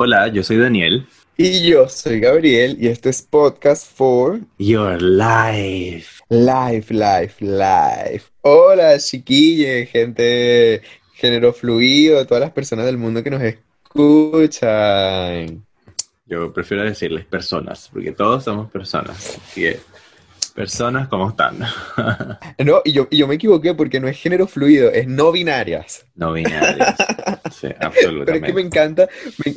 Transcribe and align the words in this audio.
Hola, 0.00 0.28
yo 0.28 0.44
soy 0.44 0.58
Daniel. 0.58 1.08
Y 1.36 1.68
yo 1.68 1.88
soy 1.88 2.20
Gabriel 2.20 2.76
y 2.78 2.86
esto 2.86 3.08
es 3.08 3.20
Podcast 3.20 3.96
for 3.96 4.38
Your 4.56 5.02
Life. 5.02 6.22
Life, 6.28 6.94
Life, 6.94 7.44
Life. 7.44 8.26
Hola, 8.42 8.96
chiquille, 9.00 9.86
gente 9.86 10.82
género 11.14 11.52
fluido, 11.52 12.24
todas 12.28 12.42
las 12.42 12.52
personas 12.52 12.86
del 12.86 12.96
mundo 12.96 13.24
que 13.24 13.30
nos 13.30 13.42
escuchan. 13.42 15.66
Yo 16.26 16.52
prefiero 16.52 16.84
decirles 16.84 17.24
personas, 17.24 17.90
porque 17.92 18.12
todos 18.12 18.44
somos 18.44 18.70
personas. 18.70 19.16
Así 19.16 19.62
que 19.62 19.80
Personas, 20.58 21.06
¿cómo 21.06 21.28
están? 21.28 21.60
no, 22.58 22.82
y 22.84 22.90
yo, 22.90 23.06
yo 23.12 23.28
me 23.28 23.36
equivoqué 23.36 23.74
porque 23.74 24.00
no 24.00 24.08
es 24.08 24.18
género 24.18 24.48
fluido, 24.48 24.90
es 24.90 25.06
no 25.06 25.30
binarias. 25.30 26.04
No 26.16 26.32
binarias. 26.32 26.96
Sí, 27.52 27.68
absolutamente. 27.78 28.24
Pero 28.26 28.36
es 28.36 28.42
que 28.42 28.52
me 28.52 28.60
encanta, 28.60 29.08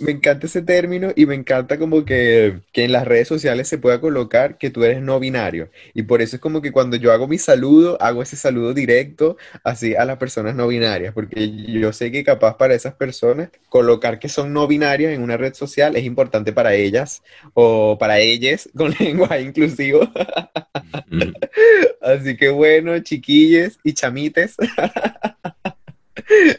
me, 0.01 0.11
encanta 0.11 0.45
ese 0.45 0.61
término 0.61 1.11
y 1.15 1.25
me 1.25 1.35
encanta 1.35 1.77
como 1.77 2.05
que, 2.05 2.59
que, 2.71 2.83
en 2.83 2.91
las 2.91 3.07
redes 3.07 3.27
sociales 3.27 3.67
se 3.67 3.77
pueda 3.77 4.01
colocar 4.01 4.57
que 4.57 4.69
tú 4.69 4.83
eres 4.83 5.01
no 5.01 5.19
binario. 5.19 5.69
Y 5.93 6.03
por 6.03 6.21
eso 6.21 6.35
es 6.35 6.41
como 6.41 6.61
que 6.61 6.71
cuando 6.71 6.97
yo 6.97 7.11
hago 7.11 7.27
mi 7.27 7.37
saludo, 7.37 8.01
hago 8.01 8.21
ese 8.21 8.35
saludo 8.35 8.73
directo 8.73 9.37
así 9.63 9.95
a 9.95 10.05
las 10.05 10.17
personas 10.17 10.55
no 10.55 10.67
binarias, 10.67 11.13
porque 11.13 11.51
yo 11.67 11.93
sé 11.93 12.11
que 12.11 12.23
capaz 12.23 12.57
para 12.57 12.73
esas 12.73 12.93
personas 12.93 13.49
colocar 13.69 14.19
que 14.19 14.29
son 14.29 14.53
no 14.53 14.67
binarias 14.67 15.13
en 15.13 15.21
una 15.21 15.37
red 15.37 15.53
social 15.53 15.95
es 15.95 16.05
importante 16.05 16.53
para 16.53 16.73
ellas 16.73 17.23
o 17.53 17.97
para 17.97 18.19
ellas 18.19 18.69
con 18.75 18.93
lenguaje 18.99 19.41
inclusivo. 19.41 20.01
Así 22.01 22.35
que 22.35 22.49
bueno, 22.49 22.97
chiquilles 22.99 23.79
y 23.83 23.93
chamites, 23.93 24.55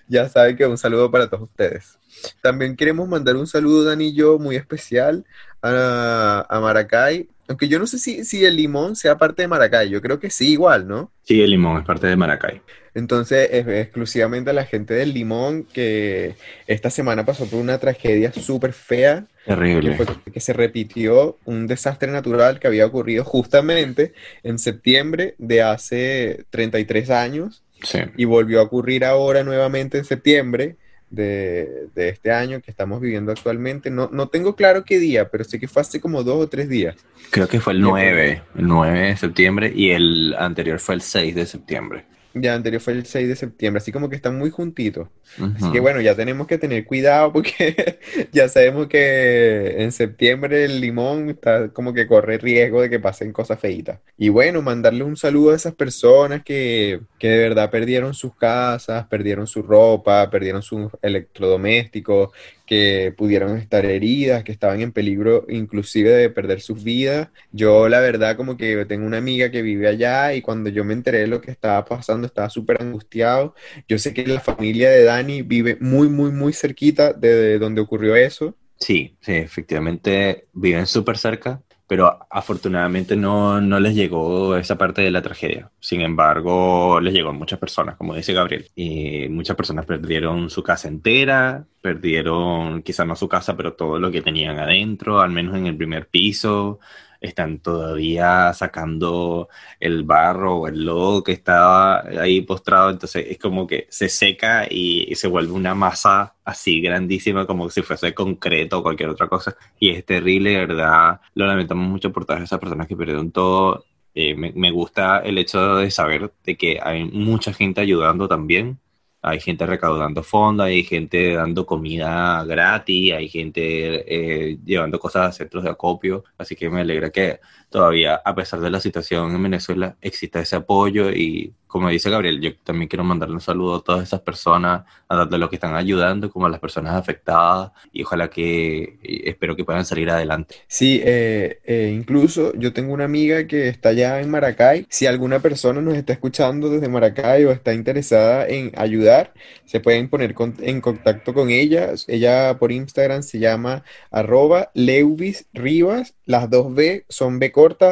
ya 0.08 0.28
saben 0.28 0.56
que 0.56 0.66
un 0.66 0.78
saludo 0.78 1.10
para 1.10 1.28
todos 1.28 1.44
ustedes. 1.44 1.98
También 2.40 2.76
queremos 2.76 3.08
mandar 3.08 3.36
un 3.36 3.46
saludo, 3.46 3.84
Dani 3.84 4.08
y 4.08 4.14
yo, 4.14 4.38
muy 4.38 4.56
especial 4.56 5.24
a, 5.62 6.58
Maracay. 6.60 7.28
Aunque 7.48 7.68
yo 7.68 7.78
no 7.78 7.86
sé 7.86 7.98
si, 7.98 8.24
si 8.24 8.44
el 8.44 8.56
limón 8.56 8.96
sea 8.96 9.18
parte 9.18 9.42
de 9.42 9.48
Maracay, 9.48 9.90
yo 9.90 10.00
creo 10.00 10.18
que 10.18 10.30
sí, 10.30 10.52
igual, 10.52 10.86
¿no? 10.86 11.10
Sí, 11.24 11.42
el 11.42 11.50
limón 11.50 11.80
es 11.80 11.86
parte 11.86 12.06
de 12.06 12.16
Maracay. 12.16 12.62
Entonces, 12.94 13.48
es 13.52 13.66
exclusivamente 13.66 14.50
a 14.50 14.52
la 14.52 14.66
gente 14.66 14.92
del 14.92 15.14
Limón 15.14 15.64
que 15.64 16.34
esta 16.66 16.90
semana 16.90 17.24
pasó 17.24 17.46
por 17.46 17.58
una 17.58 17.78
tragedia 17.78 18.32
súper 18.32 18.74
fea. 18.74 19.26
Terrible. 19.46 19.90
Que, 19.90 19.96
fue, 19.96 20.32
que 20.32 20.40
se 20.40 20.52
repitió 20.52 21.38
un 21.46 21.66
desastre 21.66 22.12
natural 22.12 22.60
que 22.60 22.66
había 22.66 22.86
ocurrido 22.86 23.24
justamente 23.24 24.12
en 24.42 24.58
septiembre 24.58 25.34
de 25.38 25.62
hace 25.62 26.44
33 26.50 27.10
años. 27.10 27.61
Sí. 27.82 28.00
Y 28.16 28.24
volvió 28.24 28.60
a 28.60 28.64
ocurrir 28.64 29.04
ahora 29.04 29.44
nuevamente 29.44 29.98
en 29.98 30.04
septiembre 30.04 30.76
de, 31.10 31.88
de, 31.94 32.08
este 32.08 32.32
año 32.32 32.60
que 32.62 32.70
estamos 32.70 33.00
viviendo 33.00 33.32
actualmente. 33.32 33.90
No, 33.90 34.08
no 34.12 34.28
tengo 34.28 34.56
claro 34.56 34.84
qué 34.84 34.98
día, 34.98 35.28
pero 35.28 35.44
sé 35.44 35.60
que 35.60 35.68
fue 35.68 35.82
hace 35.82 36.00
como 36.00 36.24
dos 36.24 36.44
o 36.44 36.48
tres 36.48 36.68
días. 36.68 36.96
Creo 37.30 37.48
que 37.48 37.60
fue 37.60 37.74
el 37.74 37.80
9, 37.80 38.42
el 38.56 38.66
9 38.66 39.00
de 39.00 39.16
septiembre 39.16 39.72
y 39.74 39.90
el 39.90 40.34
anterior 40.38 40.78
fue 40.78 40.94
el 40.94 41.02
6 41.02 41.34
de 41.34 41.46
septiembre. 41.46 42.06
Ya 42.34 42.54
anterior 42.54 42.80
fue 42.80 42.94
el 42.94 43.06
6 43.06 43.28
de 43.28 43.36
septiembre, 43.36 43.78
así 43.78 43.92
como 43.92 44.08
que 44.08 44.16
están 44.16 44.38
muy 44.38 44.50
juntitos. 44.50 45.08
Así 45.56 45.70
que 45.70 45.80
bueno, 45.80 46.00
ya 46.00 46.14
tenemos 46.14 46.46
que 46.46 46.58
tener 46.58 46.84
cuidado 46.84 47.32
porque 47.32 47.98
ya 48.32 48.48
sabemos 48.48 48.86
que 48.86 49.82
en 49.82 49.92
septiembre 49.92 50.64
el 50.64 50.80
limón 50.80 51.30
está 51.30 51.68
como 51.68 51.92
que 51.92 52.06
corre 52.06 52.38
riesgo 52.38 52.82
de 52.82 52.90
que 52.90 53.00
pasen 53.00 53.32
cosas 53.32 53.60
feitas. 53.60 53.98
Y 54.16 54.28
bueno, 54.28 54.62
mandarle 54.62 55.04
un 55.04 55.16
saludo 55.16 55.52
a 55.52 55.56
esas 55.56 55.74
personas 55.74 56.42
que, 56.42 57.00
que 57.18 57.28
de 57.28 57.38
verdad 57.38 57.70
perdieron 57.70 58.14
sus 58.14 58.34
casas, 58.34 59.06
perdieron 59.06 59.46
su 59.46 59.62
ropa, 59.62 60.30
perdieron 60.30 60.62
sus 60.62 60.90
electrodomésticos, 61.02 62.30
que 62.72 63.12
pudieron 63.14 63.58
estar 63.58 63.84
heridas, 63.84 64.44
que 64.44 64.52
estaban 64.52 64.80
en 64.80 64.92
peligro 64.92 65.44
inclusive 65.50 66.08
de 66.08 66.30
perder 66.30 66.62
sus 66.62 66.82
vidas. 66.82 67.28
Yo 67.50 67.86
la 67.86 68.00
verdad 68.00 68.34
como 68.34 68.56
que 68.56 68.86
tengo 68.86 69.06
una 69.06 69.18
amiga 69.18 69.50
que 69.50 69.60
vive 69.60 69.88
allá 69.88 70.32
y 70.32 70.40
cuando 70.40 70.70
yo 70.70 70.82
me 70.82 70.94
enteré 70.94 71.18
de 71.18 71.26
lo 71.26 71.42
que 71.42 71.50
estaba 71.50 71.84
pasando 71.84 72.26
estaba 72.26 72.48
súper 72.48 72.80
angustiado. 72.80 73.54
Yo 73.86 73.98
sé 73.98 74.14
que 74.14 74.26
la 74.26 74.40
familia 74.40 74.88
de 74.90 75.04
Dani 75.04 75.42
vive 75.42 75.76
muy, 75.82 76.08
muy, 76.08 76.30
muy 76.30 76.54
cerquita 76.54 77.12
de 77.12 77.58
donde 77.58 77.82
ocurrió 77.82 78.16
eso. 78.16 78.56
Sí, 78.80 79.18
sí, 79.20 79.34
efectivamente 79.34 80.46
viven 80.54 80.86
súper 80.86 81.18
cerca 81.18 81.60
pero 81.92 82.26
afortunadamente 82.30 83.16
no, 83.16 83.60
no 83.60 83.78
les 83.78 83.94
llegó 83.94 84.56
esa 84.56 84.78
parte 84.78 85.02
de 85.02 85.10
la 85.10 85.20
tragedia. 85.20 85.70
Sin 85.78 86.00
embargo, 86.00 86.98
les 87.02 87.12
llegó 87.12 87.28
a 87.28 87.32
muchas 87.34 87.58
personas, 87.58 87.96
como 87.96 88.14
dice 88.14 88.32
Gabriel. 88.32 88.70
Y 88.74 89.28
muchas 89.28 89.56
personas 89.56 89.84
perdieron 89.84 90.48
su 90.48 90.62
casa 90.62 90.88
entera, 90.88 91.66
perdieron 91.82 92.80
quizás 92.82 93.06
no 93.06 93.14
su 93.14 93.28
casa, 93.28 93.58
pero 93.58 93.74
todo 93.74 93.98
lo 93.98 94.10
que 94.10 94.22
tenían 94.22 94.58
adentro, 94.58 95.20
al 95.20 95.32
menos 95.32 95.54
en 95.54 95.66
el 95.66 95.76
primer 95.76 96.08
piso 96.08 96.80
están 97.22 97.60
todavía 97.60 98.52
sacando 98.52 99.48
el 99.80 100.04
barro 100.04 100.56
o 100.56 100.68
el 100.68 100.84
lodo 100.84 101.22
que 101.22 101.32
estaba 101.32 102.00
ahí 102.20 102.42
postrado, 102.42 102.90
entonces 102.90 103.26
es 103.30 103.38
como 103.38 103.66
que 103.66 103.86
se 103.90 104.08
seca 104.08 104.66
y, 104.68 105.14
se 105.14 105.28
vuelve 105.28 105.52
una 105.52 105.74
masa 105.74 106.34
así 106.44 106.80
grandísima 106.80 107.46
como 107.46 107.70
si 107.70 107.82
fuese 107.82 108.12
concreto 108.14 108.78
o 108.78 108.82
cualquier 108.82 109.10
otra 109.10 109.28
cosa 109.28 109.56
y 109.78 109.90
es 109.90 110.04
terrible, 110.04 110.56
verdad, 110.56 111.20
lo 111.34 111.46
lamentamos 111.46 111.88
mucho 111.88 112.12
por 112.12 112.24
todas 112.24 112.42
esas 112.42 112.58
personas 112.58 112.86
que 112.88 112.96
perdieron 112.96 113.30
todo. 113.30 113.84
Eh, 114.14 114.34
me, 114.34 114.52
me 114.54 114.70
gusta 114.70 115.20
el 115.20 115.38
hecho 115.38 115.76
de 115.76 115.90
saber 115.90 116.32
de 116.44 116.56
que 116.56 116.78
hay 116.82 117.04
mucha 117.04 117.52
gente 117.54 117.80
ayudando 117.80 118.28
también 118.28 118.78
hay 119.22 119.40
gente 119.40 119.64
recaudando 119.66 120.22
fondos, 120.24 120.66
hay 120.66 120.82
gente 120.82 121.34
dando 121.34 121.64
comida 121.64 122.44
gratis, 122.44 123.12
hay 123.12 123.28
gente 123.28 124.50
eh, 124.52 124.58
llevando 124.64 124.98
cosas 124.98 125.28
a 125.28 125.32
centros 125.32 125.62
de 125.62 125.70
acopio, 125.70 126.24
así 126.36 126.56
que 126.56 126.68
me 126.68 126.80
alegra 126.80 127.10
que 127.10 127.38
todavía, 127.72 128.20
a 128.24 128.34
pesar 128.36 128.60
de 128.60 128.70
la 128.70 128.78
situación 128.78 129.34
en 129.34 129.42
Venezuela, 129.42 129.96
exista 130.00 130.38
ese 130.40 130.54
apoyo 130.54 131.10
y 131.10 131.52
como 131.72 131.88
dice 131.88 132.10
Gabriel, 132.10 132.38
yo 132.38 132.54
también 132.62 132.86
quiero 132.86 133.02
mandarle 133.02 133.34
un 133.34 133.40
saludo 133.40 133.76
a 133.76 133.82
todas 133.82 134.02
esas 134.02 134.20
personas, 134.20 134.82
a 135.08 135.24
los 135.24 135.48
que 135.48 135.56
están 135.56 135.74
ayudando, 135.74 136.30
como 136.30 136.44
a 136.44 136.50
las 136.50 136.60
personas 136.60 136.94
afectadas, 136.94 137.72
y 137.94 138.02
ojalá 138.02 138.28
que, 138.28 138.98
espero 139.24 139.56
que 139.56 139.64
puedan 139.64 139.86
salir 139.86 140.10
adelante. 140.10 140.56
Sí, 140.68 141.00
eh, 141.02 141.60
eh, 141.64 141.90
incluso 141.96 142.52
yo 142.56 142.74
tengo 142.74 142.92
una 142.92 143.04
amiga 143.04 143.46
que 143.46 143.68
está 143.68 143.88
allá 143.88 144.20
en 144.20 144.30
Maracay. 144.30 144.84
Si 144.90 145.06
alguna 145.06 145.38
persona 145.38 145.80
nos 145.80 145.94
está 145.94 146.12
escuchando 146.12 146.68
desde 146.68 146.90
Maracay 146.90 147.46
o 147.46 147.52
está 147.52 147.72
interesada 147.72 148.46
en 148.48 148.72
ayudar, 148.76 149.32
se 149.64 149.80
pueden 149.80 150.10
poner 150.10 150.34
en 150.60 150.82
contacto 150.82 151.32
con 151.32 151.48
ella. 151.48 151.94
Ella 152.06 152.58
por 152.58 152.70
Instagram 152.70 153.22
se 153.22 153.38
llama 153.38 153.82
arroba 154.10 154.70
Leuvis 154.74 155.46
Rivas. 155.54 156.14
Las 156.26 156.50
dos 156.50 156.74
B 156.74 157.06
son 157.08 157.38
B 157.38 157.50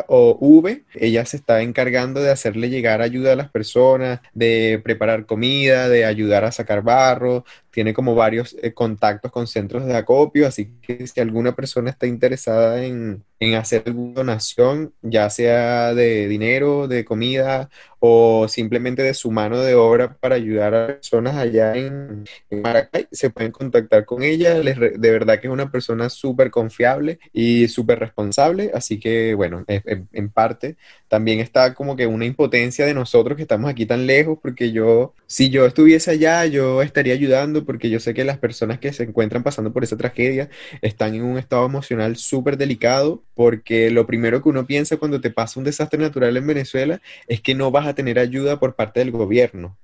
o 0.08 0.36
V. 0.41 0.84
Ella 0.94 1.25
se 1.25 1.36
está 1.36 1.62
encargando 1.62 2.20
de 2.20 2.31
hacerle 2.31 2.70
llegar 2.70 3.00
ayuda 3.03 3.32
a 3.32 3.36
las 3.36 3.50
personas 3.50 4.20
de 4.34 4.81
preparar 4.82 5.26
comida, 5.26 5.88
de 5.88 6.04
ayudar 6.04 6.44
a 6.44 6.53
sacar 6.53 6.82
barro, 6.82 7.44
tiene 7.70 7.94
como 7.94 8.14
varios 8.14 8.56
eh, 8.62 8.72
contactos 8.72 9.31
con 9.31 9.47
centros 9.47 9.86
de 9.86 9.97
acopio, 9.97 10.47
así 10.47 10.72
que 10.82 11.06
si 11.06 11.20
alguna 11.20 11.54
persona 11.54 11.91
está 11.91 12.06
interesada 12.06 12.84
en, 12.84 13.25
en, 13.38 13.54
hacer 13.54 13.84
alguna 13.86 14.14
donación, 14.14 14.92
ya 15.03 15.31
sea 15.31 15.94
de 15.94 16.28
dinero, 16.28 16.88
de 16.88 17.04
comida 17.04 17.70
o 17.98 18.48
simplemente 18.48 19.03
de 19.03 19.14
su 19.14 19.31
mano 19.31 19.60
de 19.60 19.75
obra 19.75 20.16
para 20.19 20.36
ayudar 20.36 20.75
a 20.75 20.86
personas 20.88 21.36
allá 21.36 21.76
en, 21.76 22.25
Maracay, 22.50 23.08
se 23.12 23.31
pueden 23.31 23.53
contactar 23.53 24.04
con 24.04 24.22
ella. 24.22 24.54
de 24.60 25.10
verdad 25.10 25.38
que 25.41 25.47
es 25.47 25.52
una 25.52 25.70
persona 25.70 26.08
súper 26.08 26.50
confiable 26.50 27.19
y 27.32 27.69
súper 27.69 27.98
responsable, 27.98 28.70
así 28.75 28.98
que 28.98 29.34
bueno, 29.34 29.64
en, 29.69 30.08
en 30.12 30.28
parte 30.31 30.76
también 31.08 31.41
está 31.41 31.75
como 31.75 31.97
que 31.97 32.06
una 32.06 32.25
impotencia 32.25 32.87
de 32.87 32.94
nosotros 32.94 33.37
que 33.37 33.42
estamos 33.42 33.69
aquí 33.69 33.84
tan 33.84 34.06
lejos, 34.06 34.38
porque 34.41 34.70
yo, 34.70 35.12
si 35.26 35.50
yo 35.50 35.66
estuviese 35.66 36.12
allá, 36.12 36.47
yo 36.47 36.82
estaría 36.82 37.14
ayudando 37.14 37.59
porque 37.65 37.91
yo 37.91 38.00
sé 38.00 38.15
que 38.15 38.25
las 38.25 38.38
personas 38.38 38.78
que 38.78 38.93
se 38.93 39.04
encuentran 39.04 39.43
pasando 39.43 39.72
por 39.72 39.84
esa 39.84 39.97
tragedia 39.97 40.50
están 40.82 41.15
en 41.15 41.23
un 41.23 41.38
estado 41.38 41.67
emocional 41.67 42.17
súper 42.17 42.56
delicado 42.56 43.23
porque 43.34 43.90
lo 43.90 44.06
primero 44.06 44.43
que 44.43 44.49
uno 44.49 44.67
piensa 44.67 44.96
cuando 44.96 45.20
te 45.20 45.31
pasa 45.31 45.61
un 45.61 45.64
desastre 45.64 46.00
natural 46.00 46.37
en 46.37 46.46
Venezuela 46.46 47.00
es 47.26 47.40
que 47.40 47.55
no 47.55 47.70
vas 47.70 47.87
a 47.87 47.94
tener 47.94 48.19
ayuda 48.19 48.58
por 48.58 48.75
parte 48.75 49.00
del 49.00 49.11
gobierno. 49.11 49.76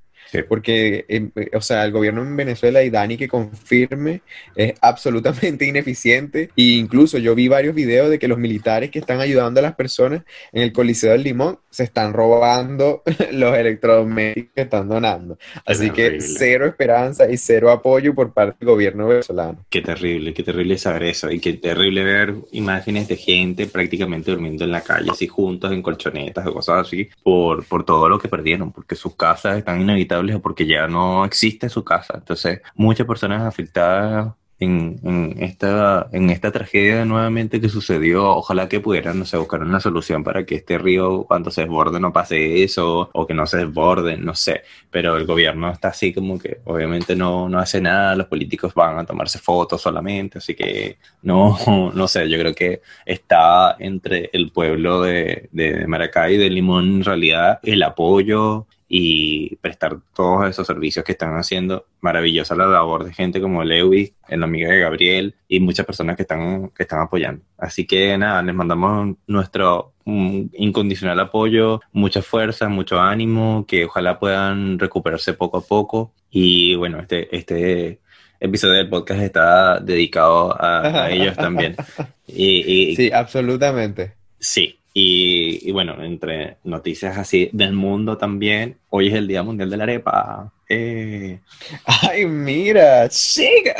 Porque, 0.49 1.05
em, 1.09 1.31
o 1.55 1.61
sea, 1.61 1.85
el 1.85 1.93
gobierno 1.93 2.23
en 2.23 2.37
Venezuela 2.37 2.83
y 2.83 2.91
Dani 2.91 3.17
que 3.17 3.29
confirme 3.29 4.23
es 4.55 4.75
absolutamente 4.81 5.67
ineficiente. 5.67 6.51
E 6.57 6.63
incluso 6.63 7.19
yo 7.19 7.35
vi 7.35 7.49
varios 7.49 7.75
videos 7.75 8.11
de 8.11 8.19
que 8.19 8.29
los 8.29 8.39
militares 8.39 8.91
que 8.91 8.99
están 8.99 9.21
ayudando 9.21 9.61
a 9.61 9.63
las 9.63 9.75
personas 9.75 10.23
en 10.53 10.63
el 10.63 10.73
Coliseo 10.73 11.13
del 11.13 11.23
Limón 11.23 11.59
se 11.71 11.85
están 11.85 12.13
robando 12.13 13.03
los 13.33 13.57
electrodomésticos 13.57 14.53
que 14.55 14.63
están 14.63 14.89
donando. 14.89 15.39
Así 15.65 15.91
que 15.91 16.21
cero 16.21 16.67
esperanza 16.67 17.31
y 17.31 17.37
cero 17.37 17.71
apoyo 17.71 18.15
por 18.15 18.33
parte 18.33 18.57
del 18.61 18.69
gobierno 18.69 19.09
venezolano. 19.09 19.65
Qué 19.69 19.83
terrible, 19.83 20.33
qué 20.33 20.43
terrible 20.43 20.79
saber 20.79 21.05
eso. 21.05 21.31
Y 21.31 21.41
qué 21.41 21.55
terrible 21.55 22.05
ver 22.05 22.35
imágenes 22.53 23.09
de 23.09 23.17
gente 23.17 23.67
prácticamente 23.67 24.31
durmiendo 24.31 24.65
en 24.65 24.73
la 24.73 24.81
calle, 24.81 25.11
así 25.11 25.27
juntos 25.27 25.73
en 25.73 25.83
colchonetas 25.83 26.47
o 26.47 26.55
cosas 26.55 26.87
así, 26.87 27.09
por, 27.23 27.65
por 27.65 27.85
todo 27.85 28.09
lo 28.09 28.19
que 28.19 28.29
perdieron, 28.29 28.73
porque 28.73 28.95
sus 28.95 29.15
casas 29.15 29.59
están 29.59 29.81
o 30.19 30.41
porque 30.41 30.67
ya 30.67 30.87
no 30.89 31.25
existe 31.25 31.69
su 31.69 31.85
casa. 31.85 32.15
Entonces, 32.17 32.61
muchas 32.75 33.07
personas 33.07 33.43
afectadas 33.43 34.35
en, 34.59 34.99
en, 35.05 35.43
esta, 35.43 36.09
en 36.13 36.31
esta 36.31 36.51
tragedia 36.51 37.05
nuevamente 37.05 37.61
que 37.61 37.69
sucedió, 37.69 38.25
ojalá 38.37 38.69
que 38.69 38.81
pudieran, 38.81 39.19
no 39.19 39.27
sé, 39.27 39.37
buscar 39.37 39.63
una 39.63 39.81
solución 39.81 40.25
para 40.25 40.47
que 40.47 40.57
este 40.57 40.79
río 40.79 41.25
cuando 41.25 41.51
se 41.51 41.63
desborde 41.63 42.01
no 42.01 42.13
pase 42.13 42.63
eso, 42.63 43.11
o 43.13 43.27
que 43.27 43.35
no 43.35 43.47
se 43.47 43.59
desborde, 43.59 44.17
no 44.17 44.35
sé, 44.35 44.63
pero 44.91 45.17
el 45.17 45.27
gobierno 45.27 45.71
está 45.71 45.89
así 45.89 46.13
como 46.15 46.39
que 46.39 46.61
obviamente 46.65 47.15
no, 47.15 47.49
no 47.49 47.59
hace 47.59 47.81
nada, 47.81 48.17
los 48.17 48.27
políticos 48.29 48.73
van 48.75 48.99
a 48.99 49.05
tomarse 49.05 49.39
fotos 49.39 49.83
solamente, 49.83 50.39
así 50.39 50.55
que 50.55 50.99
no, 51.23 51.59
no 51.95 52.09
sé, 52.09 52.29
yo 52.29 52.39
creo 52.39 52.55
que 52.55 52.81
está 53.05 53.77
entre 53.79 54.31
el 54.33 54.51
pueblo 54.53 55.03
de, 55.03 55.49
de 55.53 55.87
Maracay 55.87 56.37
de 56.39 56.51
Limón 56.51 56.87
en 56.97 57.05
realidad 57.05 57.61
el 57.63 57.83
apoyo 57.83 58.67
y 58.89 59.57
prestar 59.57 59.99
todos 60.15 60.49
esos 60.49 60.67
servicios 60.67 61.05
que 61.05 61.13
están 61.13 61.37
haciendo. 61.37 61.87
Maravillosa 62.01 62.55
la 62.55 62.67
labor 62.67 63.05
de 63.05 63.13
gente 63.13 63.41
como 63.41 63.65
Lewis, 63.65 64.13
la 64.29 64.45
amiga 64.45 64.71
de 64.71 64.81
Gabriel 64.81 65.35
y 65.49 65.61
muchas 65.61 65.87
personas 65.87 66.17
que 66.17 66.23
están, 66.23 66.71
que 66.71 66.85
están 66.85 67.01
apoyando. 67.01 67.43
Así 67.59 67.87
que 67.87 68.17
nada, 68.17 68.43
les 68.43 68.55
mandamos 68.55 69.17
nuestro 69.27 69.93
incondicional 70.05 71.19
apoyo, 71.19 71.81
mucha 71.93 72.23
fuerza, 72.23 72.69
mucho 72.69 73.01
ánimo, 73.01 73.65
que 73.67 73.87
ojalá 73.87 74.19
puedan 74.21 74.79
recuperarse 74.79 75.35
poco 75.35 75.59
a 75.59 75.63
poco. 75.63 76.13
Y 76.31 76.77
bueno, 76.77 77.01
este, 77.01 77.35
este 77.37 78.01
episodio 78.39 78.75
del 78.75 78.89
podcast 78.89 79.21
está 79.21 79.81
dedicado 79.81 80.57
a, 80.59 81.11
ellos 81.11 81.37
también. 81.37 81.77
Y, 82.29 82.91
y, 82.91 82.97
sí, 82.97 83.13
absolutamente. 83.13 84.15
Sí, 84.41 84.81
y, 84.99 85.71
bueno, 85.73 86.03
entre 86.03 86.57
noticias 86.65 87.19
así 87.19 87.51
del 87.53 87.75
mundo 87.75 88.17
también, 88.17 88.79
hoy 88.89 89.09
es 89.09 89.15
el 89.15 89.29
Día 89.29 89.43
Mundial 89.43 89.69
de 89.69 89.77
la 89.77 89.83
Arepa. 89.83 90.51
Eh. 90.71 91.39
Ay, 91.85 92.25
mira, 92.25 93.07
chica. 93.11 93.77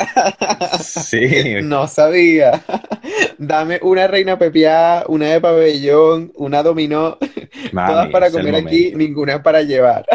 Sí. 0.79 1.55
no 1.63 1.87
sabía. 1.87 2.63
Dame 3.39 3.79
una 3.81 4.05
reina 4.05 4.37
pepiada, 4.37 5.05
una 5.07 5.29
de 5.29 5.41
pabellón, 5.41 6.33
una 6.35 6.61
dominó. 6.61 7.17
todas 7.71 8.09
para 8.11 8.29
comer 8.29 8.53
aquí, 8.53 8.93
ninguna 8.93 9.41
para 9.41 9.63
llevar. 9.63 10.05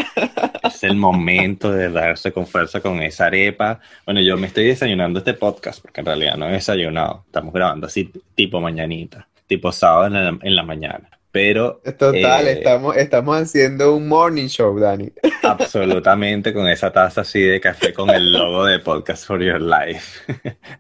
Es 0.63 0.85
el 0.85 0.95
momento 0.95 1.73
de 1.73 1.91
darse 1.91 2.31
con 2.31 2.47
fuerza 2.47 2.81
con 2.81 3.03
esa 3.03 3.27
arepa. 3.27 3.81
Bueno, 4.05 4.21
yo 4.21 4.37
me 4.37 4.47
estoy 4.47 4.67
desayunando 4.67 5.19
este 5.19 5.35
podcast 5.35 5.83
porque 5.83 6.01
en 6.01 6.07
realidad 6.07 6.37
no 6.37 6.49
he 6.49 6.53
desayunado. 6.53 7.25
Estamos 7.27 7.53
grabando 7.53 7.89
así 7.89 8.09
tipo 8.37 8.61
mañanita 8.61 9.27
tipo 9.53 9.71
sábado 9.71 10.07
en 10.43 10.57
la, 10.57 10.63
mañana. 10.63 11.11
Pero. 11.31 11.83
Total, 11.99 12.47
eh, 12.47 12.53
estamos, 12.53 12.97
estamos 12.97 13.37
haciendo 13.37 13.95
un 13.95 14.09
morning 14.09 14.47
show, 14.47 14.79
Dani. 14.79 15.11
Absolutamente, 15.43 16.55
con 16.55 16.67
esa 16.69 16.91
taza 16.91 17.21
así 17.21 17.41
de 17.41 17.61
café 17.61 17.93
con 17.93 18.09
el 18.09 18.33
logo 18.33 18.65
de 18.65 18.79
Podcast 18.79 19.27
for 19.27 19.43
Your 19.43 19.61
Life. 19.61 20.23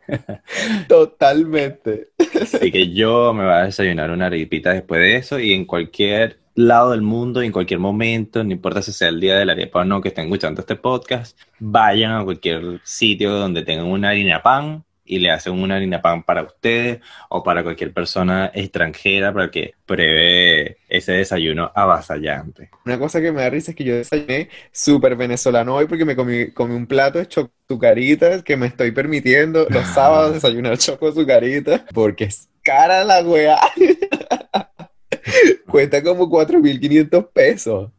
Totalmente. 0.88 2.08
Así 2.40 2.70
que 2.70 2.92
yo 2.92 3.34
me 3.34 3.44
voy 3.44 3.52
a 3.52 3.64
desayunar 3.64 4.10
una 4.10 4.26
arepita 4.26 4.72
después 4.72 5.00
de 5.00 5.16
eso 5.16 5.38
y 5.38 5.52
en 5.52 5.66
cualquier 5.66 6.38
lado 6.54 6.92
del 6.92 7.02
mundo, 7.02 7.42
en 7.42 7.52
cualquier 7.52 7.80
momento, 7.80 8.42
no 8.42 8.52
importa 8.52 8.82
si 8.82 8.92
sea 8.92 9.08
el 9.08 9.20
día 9.20 9.36
de 9.36 9.44
la 9.44 9.52
arepa 9.52 9.80
o 9.80 9.84
no 9.84 10.00
que 10.00 10.08
estén 10.08 10.26
escuchando 10.26 10.60
este 10.60 10.76
podcast, 10.76 11.38
vayan 11.58 12.12
a 12.12 12.24
cualquier 12.24 12.80
sitio 12.84 13.32
donde 13.32 13.62
tengan 13.62 13.86
una 13.86 14.10
harina 14.10 14.42
pan 14.42 14.84
y 15.04 15.18
le 15.18 15.30
hacen 15.30 15.54
una 15.54 15.76
harina 15.76 16.00
pan 16.00 16.22
para 16.22 16.42
ustedes 16.42 17.00
o 17.28 17.42
para 17.42 17.62
cualquier 17.62 17.92
persona 17.92 18.50
extranjera 18.54 19.32
para 19.32 19.50
que 19.50 19.74
pruebe 19.84 20.78
ese 20.88 21.12
desayuno 21.12 21.70
avasallante. 21.74 22.70
Una 22.84 22.98
cosa 22.98 23.20
que 23.20 23.32
me 23.32 23.42
da 23.42 23.50
risa 23.50 23.72
es 23.72 23.76
que 23.76 23.84
yo 23.84 23.96
desayuné 23.96 24.48
súper 24.70 25.16
venezolano 25.16 25.74
hoy 25.74 25.86
porque 25.86 26.04
me 26.04 26.16
comí, 26.16 26.52
un 26.56 26.86
plato 26.86 27.18
de 27.18 27.26
chocucaritas 27.26 28.42
que 28.42 28.56
me 28.56 28.66
estoy 28.66 28.92
permitiendo 28.92 29.66
los 29.68 29.86
sábados 29.94 30.34
desayunar 30.34 30.78
choco 30.78 31.12
sucaritas 31.12 31.82
porque 31.92 32.24
es 32.24 32.48
cara 32.62 33.04
la 33.04 33.22
weá. 33.22 33.60
Cuesta 35.66 36.02
como 36.02 36.30
4.500 36.30 37.28
pesos. 37.32 37.90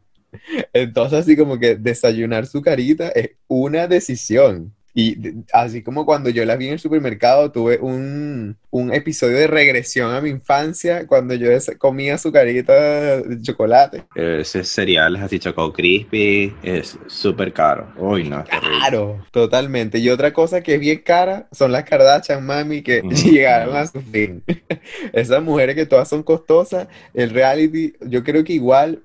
Entonces 0.72 1.20
así 1.20 1.36
como 1.36 1.58
que 1.58 1.76
desayunar 1.76 2.46
su 2.46 2.62
carita 2.62 3.08
es 3.08 3.30
una 3.46 3.86
decisión. 3.86 4.74
Y 4.96 5.18
así 5.52 5.82
como 5.82 6.06
cuando 6.06 6.30
yo 6.30 6.44
la 6.44 6.54
vi 6.54 6.68
en 6.68 6.74
el 6.74 6.78
supermercado, 6.78 7.50
tuve 7.50 7.78
un, 7.80 8.56
episodio 8.92 9.36
de 9.38 9.48
regresión 9.48 10.14
a 10.14 10.20
mi 10.20 10.30
infancia 10.30 11.06
cuando 11.08 11.34
yo 11.34 11.48
comía 11.78 12.16
su 12.16 12.30
carita 12.30 13.20
de 13.20 13.42
chocolate. 13.42 14.04
Ese 14.14 14.62
cereal 14.62 15.16
así 15.16 15.40
Choco 15.40 15.72
Crispy 15.72 16.54
es 16.62 16.96
súper 17.08 17.52
caro. 17.52 17.92
Uy, 17.96 18.28
no, 18.28 18.44
Claro, 18.44 19.24
totalmente. 19.32 19.98
Y 19.98 20.08
otra 20.10 20.32
cosa 20.32 20.62
que 20.62 20.74
es 20.74 20.80
bien 20.80 21.02
cara 21.04 21.48
son 21.50 21.72
las 21.72 21.84
Kardashian, 21.84 22.44
mami, 22.46 22.82
que 22.82 23.02
llegaron 23.24 23.76
a 23.76 23.86
su 23.88 24.00
fin. 24.00 24.44
Esas 25.12 25.42
mujeres 25.42 25.74
que 25.74 25.86
todas 25.86 26.08
son 26.08 26.22
costosas, 26.22 26.86
el 27.14 27.30
reality, 27.30 27.94
yo 28.00 28.22
creo 28.22 28.44
que 28.44 28.52
igual 28.52 29.02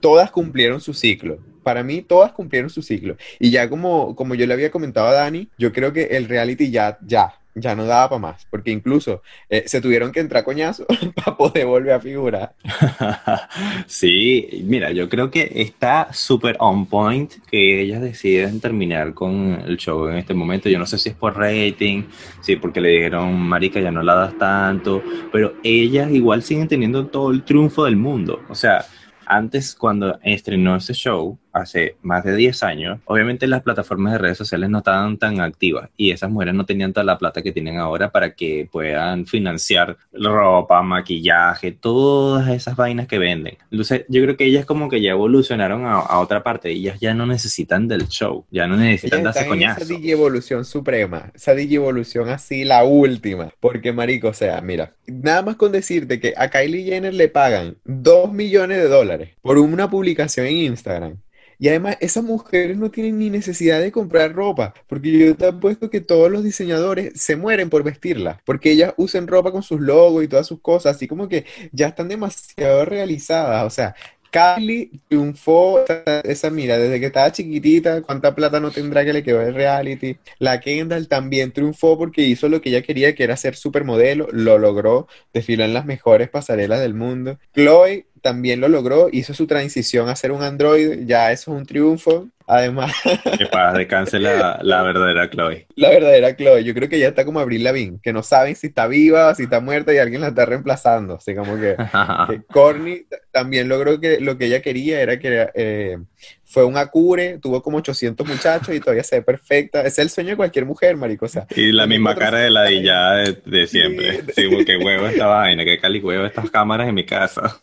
todas 0.00 0.30
cumplieron 0.30 0.80
su 0.80 0.94
ciclo 0.94 1.38
para 1.62 1.82
mí 1.82 2.02
todas 2.02 2.32
cumplieron 2.32 2.70
su 2.70 2.82
ciclo. 2.82 3.16
Y 3.38 3.50
ya 3.50 3.68
como, 3.68 4.14
como 4.16 4.34
yo 4.34 4.46
le 4.46 4.54
había 4.54 4.70
comentado 4.70 5.08
a 5.08 5.12
Dani, 5.12 5.48
yo 5.58 5.72
creo 5.72 5.92
que 5.92 6.04
el 6.04 6.28
reality 6.28 6.70
ya, 6.70 6.98
ya, 7.02 7.34
ya 7.54 7.74
no 7.74 7.84
daba 7.84 8.08
para 8.08 8.18
más, 8.18 8.46
porque 8.50 8.70
incluso 8.70 9.22
eh, 9.48 9.64
se 9.66 9.80
tuvieron 9.80 10.12
que 10.12 10.20
entrar 10.20 10.44
coñazos 10.44 10.86
para 11.14 11.36
poder 11.36 11.66
volver 11.66 11.92
a 11.92 12.00
figurar. 12.00 12.54
sí, 13.86 14.64
mira, 14.64 14.90
yo 14.92 15.08
creo 15.08 15.30
que 15.30 15.50
está 15.54 16.12
súper 16.12 16.56
on 16.60 16.86
point 16.86 17.32
que 17.50 17.82
ellas 17.82 18.00
deciden 18.00 18.60
terminar 18.60 19.14
con 19.14 19.62
el 19.66 19.76
show 19.76 20.08
en 20.08 20.16
este 20.16 20.34
momento. 20.34 20.68
Yo 20.68 20.78
no 20.78 20.86
sé 20.86 20.98
si 20.98 21.10
es 21.10 21.14
por 21.14 21.36
rating, 21.36 22.04
sí, 22.40 22.56
porque 22.56 22.80
le 22.80 22.88
dijeron, 22.90 23.38
Marica, 23.40 23.80
ya 23.80 23.90
no 23.90 24.02
la 24.02 24.14
das 24.14 24.38
tanto, 24.38 25.02
pero 25.30 25.54
ellas 25.62 26.10
igual 26.10 26.42
siguen 26.42 26.68
teniendo 26.68 27.06
todo 27.06 27.30
el 27.30 27.42
triunfo 27.42 27.84
del 27.84 27.96
mundo. 27.96 28.40
O 28.48 28.54
sea, 28.54 28.86
antes 29.26 29.74
cuando 29.74 30.18
estrenó 30.22 30.76
ese 30.76 30.94
show, 30.94 31.38
hace 31.52 31.96
más 32.02 32.24
de 32.24 32.34
10 32.34 32.62
años, 32.62 33.00
obviamente 33.04 33.46
las 33.46 33.62
plataformas 33.62 34.12
de 34.12 34.18
redes 34.18 34.38
sociales 34.38 34.70
no 34.70 34.78
estaban 34.78 35.18
tan 35.18 35.40
activas 35.40 35.90
y 35.96 36.10
esas 36.10 36.30
mujeres 36.30 36.54
no 36.54 36.66
tenían 36.66 36.92
toda 36.92 37.04
la 37.04 37.18
plata 37.18 37.42
que 37.42 37.52
tienen 37.52 37.78
ahora 37.78 38.10
para 38.10 38.34
que 38.34 38.68
puedan 38.70 39.26
financiar 39.26 39.96
ropa, 40.12 40.82
maquillaje, 40.82 41.72
todas 41.72 42.48
esas 42.48 42.76
vainas 42.76 43.06
que 43.06 43.18
venden. 43.18 43.56
Entonces 43.70 44.04
yo 44.08 44.22
creo 44.22 44.36
que 44.36 44.44
ellas 44.44 44.64
como 44.64 44.88
que 44.88 45.00
ya 45.00 45.10
evolucionaron 45.10 45.84
a, 45.86 46.18
otra 46.18 46.42
parte, 46.42 46.70
ellas 46.70 46.98
ya 47.00 47.14
no 47.14 47.26
necesitan 47.26 47.88
del 47.88 48.08
show, 48.08 48.44
ya 48.50 48.66
no 48.66 48.76
necesitan 48.76 49.22
darse 49.22 49.46
coñazo. 49.46 49.82
Esa 49.82 49.94
evolución 49.94 50.64
suprema, 50.64 51.30
esa 51.34 51.52
evolución 51.52 52.28
así 52.28 52.64
la 52.64 52.84
última, 52.84 53.52
porque 53.60 53.92
marico, 53.92 54.28
o 54.28 54.34
sea, 54.34 54.60
mira, 54.60 54.94
nada 55.06 55.42
más 55.42 55.56
con 55.56 55.72
decirte 55.72 56.20
que 56.20 56.34
a 56.36 56.48
Kylie 56.50 56.84
Jenner 56.84 57.14
le 57.14 57.28
pagan 57.28 57.76
2 57.84 58.32
millones 58.32 58.78
de 58.78 58.88
dólares 58.88 59.30
por 59.42 59.58
una 59.58 59.90
publicación 59.90 60.46
en 60.46 60.56
Instagram 60.56 61.16
y 61.62 61.68
además, 61.68 61.96
esas 62.00 62.24
mujeres 62.24 62.76
no 62.76 62.90
tienen 62.90 63.20
ni 63.20 63.30
necesidad 63.30 63.80
de 63.80 63.92
comprar 63.92 64.32
ropa, 64.34 64.74
porque 64.88 65.12
yo 65.12 65.36
te 65.36 65.46
apuesto 65.46 65.90
que 65.90 66.00
todos 66.00 66.28
los 66.28 66.42
diseñadores 66.42 67.12
se 67.14 67.36
mueren 67.36 67.70
por 67.70 67.84
vestirla, 67.84 68.42
porque 68.44 68.72
ellas 68.72 68.94
usan 68.96 69.28
ropa 69.28 69.52
con 69.52 69.62
sus 69.62 69.80
logos 69.80 70.24
y 70.24 70.28
todas 70.28 70.44
sus 70.44 70.60
cosas, 70.60 70.96
así 70.96 71.06
como 71.06 71.28
que 71.28 71.44
ya 71.70 71.86
están 71.86 72.08
demasiado 72.08 72.84
realizadas. 72.84 73.64
O 73.64 73.70
sea, 73.70 73.94
Kylie 74.32 74.90
triunfó, 75.06 75.84
esa 76.24 76.50
mira, 76.50 76.78
desde 76.78 76.98
que 76.98 77.06
estaba 77.06 77.30
chiquitita, 77.30 78.02
cuánta 78.02 78.34
plata 78.34 78.58
no 78.58 78.72
tendrá 78.72 79.04
que 79.04 79.12
le 79.12 79.22
quedó 79.22 79.40
el 79.40 79.54
reality. 79.54 80.16
La 80.40 80.58
Kendall 80.58 81.06
también 81.06 81.52
triunfó 81.52 81.96
porque 81.96 82.22
hizo 82.22 82.48
lo 82.48 82.60
que 82.60 82.70
ella 82.70 82.82
quería, 82.82 83.14
que 83.14 83.22
era 83.22 83.36
ser 83.36 83.54
supermodelo, 83.54 84.26
lo 84.32 84.58
logró, 84.58 85.06
desfiló 85.32 85.62
en 85.62 85.74
las 85.74 85.86
mejores 85.86 86.28
pasarelas 86.28 86.80
del 86.80 86.94
mundo. 86.94 87.38
Chloe 87.54 88.06
también 88.22 88.60
lo 88.60 88.68
logró, 88.68 89.08
hizo 89.12 89.34
su 89.34 89.46
transición 89.46 90.08
a 90.08 90.16
ser 90.16 90.32
un 90.32 90.42
androide, 90.42 91.04
ya 91.04 91.32
eso 91.32 91.52
es 91.52 91.58
un 91.58 91.66
triunfo. 91.66 92.28
Además. 92.46 92.92
Que 93.38 93.46
para 93.46 93.72
descanse 93.72 94.18
la, 94.18 94.58
la, 94.62 94.82
verdadera 94.82 95.30
Chloe. 95.30 95.66
La 95.74 95.90
verdadera 95.90 96.36
Chloe. 96.36 96.64
Yo 96.64 96.74
creo 96.74 96.88
que 96.88 96.98
ya 96.98 97.08
está 97.08 97.24
como 97.24 97.40
Abril 97.40 97.64
Lavigne, 97.64 97.98
que 98.02 98.12
no 98.12 98.22
saben 98.22 98.56
si 98.56 98.66
está 98.66 98.86
viva, 98.86 99.34
si 99.34 99.44
está 99.44 99.60
muerta 99.60 99.94
y 99.94 99.98
alguien 99.98 100.20
la 100.20 100.28
está 100.28 100.44
reemplazando. 100.44 101.14
Así 101.14 101.34
como 101.34 101.58
que, 101.58 101.76
que 102.52 103.06
también 103.30 103.68
logró 103.68 103.98
que 104.00 104.20
lo 104.20 104.36
que 104.36 104.46
ella 104.46 104.60
quería 104.60 105.00
era 105.00 105.18
que 105.18 105.48
eh, 105.54 105.98
fue 106.44 106.64
un 106.64 106.76
acure, 106.76 107.38
tuvo 107.38 107.62
como 107.62 107.78
800 107.78 108.26
muchachos 108.26 108.74
y 108.74 108.80
todavía 108.80 109.04
se 109.04 109.16
ve 109.16 109.22
perfecta. 109.22 109.82
Es 109.82 109.98
el 109.98 110.10
sueño 110.10 110.30
de 110.30 110.36
cualquier 110.36 110.66
mujer, 110.66 110.96
marico. 110.96 111.26
y 111.56 111.72
la 111.72 111.86
misma 111.86 112.14
cara 112.14 112.38
de 112.38 112.50
la 112.50 112.62
de 112.64 113.38
de, 113.46 113.66
siempre. 113.66 114.20
Sí, 114.34 114.48
porque 114.52 114.76
huevo 114.76 115.06
esta 115.06 115.26
vaina, 115.26 115.64
que 115.64 115.78
cali 115.78 116.00
huevo 116.00 116.26
estas 116.26 116.50
cámaras 116.50 116.88
en 116.88 116.94
mi 116.94 117.06
casa. 117.06 117.60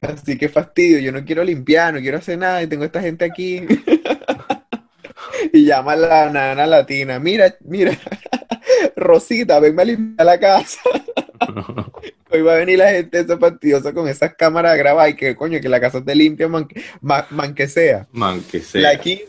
Así 0.00 0.38
que 0.38 0.48
fastidio, 0.48 0.98
yo 0.98 1.12
no 1.12 1.24
quiero 1.24 1.44
limpiar, 1.44 1.94
no 1.94 2.00
quiero 2.00 2.18
hacer 2.18 2.38
nada 2.38 2.62
y 2.62 2.66
tengo 2.66 2.84
esta 2.84 3.00
gente 3.00 3.24
aquí. 3.24 3.62
y 5.52 5.64
llama 5.64 5.92
a 5.92 5.96
la 5.96 6.30
nana 6.30 6.66
latina, 6.66 7.18
mira, 7.18 7.54
mira, 7.60 7.98
Rosita, 8.96 9.60
venme 9.60 9.82
a 9.82 9.84
limpiar 9.84 10.26
la 10.26 10.38
casa. 10.38 10.80
Hoy 12.30 12.42
va 12.42 12.54
a 12.54 12.56
venir 12.56 12.78
la 12.78 12.90
gente 12.90 13.20
esa 13.20 13.38
fastidiosa 13.38 13.92
con 13.92 14.08
esas 14.08 14.34
cámaras 14.34 14.72
a 14.72 14.76
grabar 14.76 15.08
y 15.08 15.14
que 15.14 15.36
coño, 15.36 15.60
que 15.60 15.68
la 15.68 15.80
casa 15.80 15.98
esté 15.98 16.14
limpia, 16.14 16.48
man, 16.48 16.66
que 17.54 17.68
sea. 17.68 18.06
Man 18.12 18.42
que 18.50 18.60
sea. 18.60 18.82
La 18.82 18.90
aquí 18.90 19.22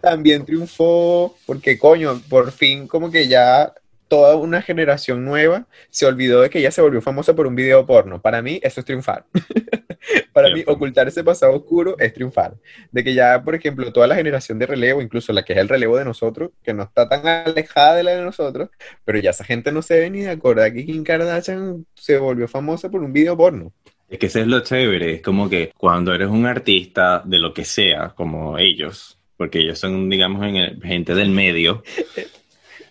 también 0.00 0.44
triunfó 0.44 1.36
porque 1.46 1.78
coño, 1.78 2.20
por 2.28 2.52
fin 2.52 2.86
como 2.86 3.10
que 3.10 3.28
ya 3.28 3.72
toda 4.12 4.36
una 4.36 4.60
generación 4.60 5.24
nueva 5.24 5.66
se 5.88 6.04
olvidó 6.04 6.42
de 6.42 6.50
que 6.50 6.58
ella 6.58 6.70
se 6.70 6.82
volvió 6.82 7.00
famosa 7.00 7.34
por 7.34 7.46
un 7.46 7.54
video 7.54 7.86
porno. 7.86 8.20
Para 8.20 8.42
mí, 8.42 8.60
eso 8.62 8.80
es 8.80 8.84
triunfar. 8.84 9.24
Para 10.34 10.52
mí, 10.52 10.62
ocultar 10.66 11.08
ese 11.08 11.24
pasado 11.24 11.54
oscuro 11.54 11.96
es 11.98 12.12
triunfar. 12.12 12.52
De 12.90 13.02
que 13.02 13.14
ya, 13.14 13.42
por 13.42 13.54
ejemplo, 13.54 13.90
toda 13.90 14.06
la 14.06 14.14
generación 14.14 14.58
de 14.58 14.66
relevo, 14.66 15.00
incluso 15.00 15.32
la 15.32 15.46
que 15.46 15.54
es 15.54 15.58
el 15.58 15.66
relevo 15.66 15.96
de 15.96 16.04
nosotros, 16.04 16.50
que 16.62 16.74
no 16.74 16.82
está 16.82 17.08
tan 17.08 17.26
alejada 17.26 17.94
de 17.94 18.02
la 18.02 18.10
de 18.10 18.20
nosotros, 18.20 18.68
pero 19.02 19.18
ya 19.18 19.30
esa 19.30 19.44
gente 19.44 19.72
no 19.72 19.80
se 19.80 19.98
ve 19.98 20.10
ni 20.10 20.20
de 20.20 20.28
acordar 20.28 20.74
que 20.74 20.84
Kim 20.84 21.04
Kardashian 21.04 21.86
se 21.94 22.18
volvió 22.18 22.46
famosa 22.48 22.90
por 22.90 23.00
un 23.00 23.14
video 23.14 23.34
porno. 23.34 23.72
Es 24.10 24.18
que 24.18 24.26
ese 24.26 24.42
es 24.42 24.46
lo 24.46 24.60
chévere, 24.60 25.14
es 25.14 25.22
como 25.22 25.48
que 25.48 25.72
cuando 25.78 26.12
eres 26.12 26.28
un 26.28 26.44
artista 26.44 27.22
de 27.24 27.38
lo 27.38 27.54
que 27.54 27.64
sea, 27.64 28.10
como 28.14 28.58
ellos, 28.58 29.18
porque 29.38 29.60
ellos 29.60 29.78
son, 29.78 30.10
digamos, 30.10 30.46
gente 30.82 31.14
del 31.14 31.30
medio. 31.30 31.82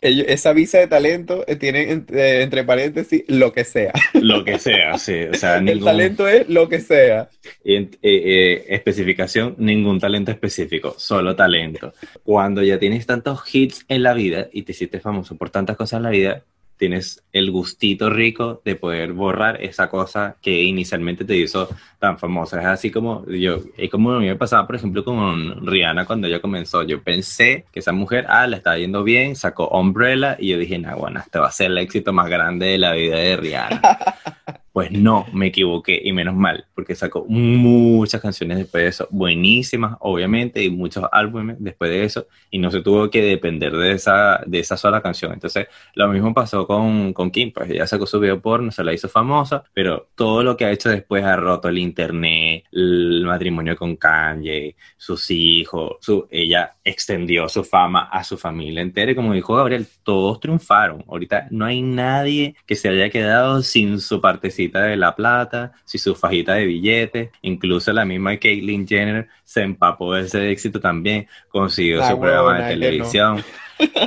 esa 0.02 0.52
visa 0.54 0.80
de 0.80 0.88
talento 0.88 1.44
eh, 1.48 1.56
tiene 1.56 1.84
eh, 1.92 2.42
entre 2.42 2.64
paréntesis 2.64 3.24
lo 3.28 3.54
que 3.54 3.64
sea. 3.64 3.94
Lo 4.14 4.44
que 4.44 4.58
sea, 4.58 4.98
sí. 4.98 5.26
O 5.32 5.36
sea, 5.36 5.58
El 5.66 5.84
talento 5.84 6.28
es 6.28 6.50
lo 6.50 6.68
que 6.68 6.80
sea. 6.80 7.30
Eh, 7.64 8.66
especificación, 8.70 9.56
ningún 9.60 10.00
talento 10.00 10.32
específico, 10.32 10.96
solo 10.98 11.36
talento. 11.36 11.94
Cuando 12.24 12.64
ya 12.64 12.80
tienes 12.80 13.06
tantos 13.06 13.44
hits 13.54 13.86
en 13.88 14.04
la 14.04 14.14
vida 14.14 14.48
y 14.52 14.64
te 14.64 14.72
hiciste 14.72 15.00
famoso 15.00 15.38
por 15.38 15.52
tantas 15.52 15.78
cosas 15.78 15.98
en 15.98 16.04
la 16.04 16.10
vida, 16.10 16.44
tienes 16.82 17.22
el 17.32 17.52
gustito 17.52 18.10
rico 18.10 18.60
de 18.66 18.76
poder 18.76 19.14
borrar 19.14 19.62
esa 19.62 19.88
cosa 19.88 20.36
que 20.42 20.64
inicialmente 20.64 21.24
te 21.24 21.38
hizo 21.38 21.70
tan 22.00 22.18
famosa. 22.18 22.60
Es 22.60 22.66
así 22.66 22.90
como 22.90 23.24
yo, 23.28 23.60
es 23.78 23.88
como 23.92 24.14
a 24.14 24.20
mí 24.20 24.26
me 24.26 24.36
pasaba, 24.36 24.66
por 24.66 24.78
ejemplo, 24.78 25.06
con 25.06 25.64
Rihanna 25.68 26.08
cuando 26.08 26.26
ella 26.26 26.42
comenzó. 26.42 26.82
Yo 26.82 27.04
pensé 27.04 27.66
que 27.72 27.82
esa 27.82 27.92
mujer, 27.92 28.26
ah, 28.30 28.48
le 28.48 28.58
estaba 28.58 28.80
yendo 28.80 29.04
bien, 29.04 29.36
sacó 29.36 29.68
Umbrella 29.68 30.38
y 30.40 30.48
yo 30.48 30.58
dije, 30.58 30.80
nah, 30.80 30.96
bueno, 30.96 31.20
este 31.20 31.38
va 31.38 31.50
a 31.50 31.52
ser 31.52 31.68
el 31.68 31.78
éxito 31.78 32.14
más 32.14 32.28
grande 32.28 32.66
de 32.66 32.80
la 32.80 32.94
vida 32.94 33.18
de 33.18 33.38
Rihanna. 33.38 33.82
Pues 34.74 34.90
no, 34.90 35.26
me 35.34 35.48
equivoqué 35.48 36.00
y 36.02 36.14
menos 36.14 36.34
mal, 36.34 36.66
porque 36.74 36.96
sacó 36.96 37.26
muchas 37.28 38.22
canciones 38.22 38.58
después 38.58 38.84
de 38.84 38.90
eso, 38.90 39.08
buenísimas, 39.12 39.98
obviamente, 40.00 40.64
y 40.64 40.70
muchos 40.70 41.04
álbumes 41.12 41.58
después 41.60 41.92
de 41.92 42.06
eso, 42.06 42.28
y 42.50 42.58
no 42.58 42.72
se 42.72 42.82
tuvo 42.82 43.10
que 43.10 43.22
depender 43.22 43.74
de 43.74 43.92
esa, 43.92 44.42
de 44.46 44.60
esa 44.60 44.78
sola 44.78 45.02
canción. 45.02 45.34
Entonces, 45.34 45.68
lo 45.94 46.08
mismo 46.08 46.34
pasó 46.34 46.66
con, 46.66 47.12
con 47.12 47.32
Kim, 47.32 47.52
pues 47.52 47.70
ella 47.70 47.86
sacó 47.86 48.06
su 48.06 48.18
video 48.22 48.42
porno, 48.42 48.72
se 48.72 48.86
la 48.86 48.94
hizo 48.94 49.10
famosa, 49.10 49.66
pero 49.74 50.08
todo 50.16 50.42
lo 50.42 50.56
que 50.56 50.64
ha 50.64 50.72
hecho 50.72 50.88
después 50.88 51.26
ha 51.26 51.36
roto 51.36 51.68
el 51.68 51.78
internet, 51.78 52.64
el 52.72 53.26
matrimonio 53.26 53.76
con 53.76 53.98
Kanye, 53.98 54.78
sus 54.96 55.30
hijos, 55.32 55.98
su, 56.00 56.28
ella 56.32 56.76
extendió 56.86 57.50
su 57.50 57.66
fama 57.66 58.04
a 58.04 58.24
su 58.24 58.38
familia 58.38 58.82
entera, 58.82 59.12
y 59.12 59.16
como 59.16 59.34
dijo 59.34 59.54
Gabriel, 59.54 59.86
todos 60.04 60.40
triunfaron. 60.40 61.04
Ahorita 61.10 61.48
no 61.52 61.66
hay 61.66 61.82
nadie 61.82 62.56
que 62.66 62.76
se 62.76 62.88
haya 62.88 63.10
quedado 63.10 63.62
sin 63.64 64.00
su 64.00 64.22
participación 64.22 64.61
de 64.70 64.98
la 64.98 65.16
plata, 65.16 65.74
si 65.86 65.98
su 65.98 66.16
fajita 66.16 66.56
de 66.56 66.66
billetes, 66.66 67.30
incluso 67.42 67.92
la 67.94 68.06
misma 68.06 68.38
Caitlyn 68.38 68.88
Jenner 68.88 69.28
se 69.44 69.62
empapó 69.62 70.14
de 70.14 70.22
ese 70.22 70.52
éxito 70.52 70.80
también, 70.80 71.28
consiguió 71.50 72.06
su 72.08 72.20
programa 72.20 72.62
de 72.62 72.74
televisión. 72.74 73.44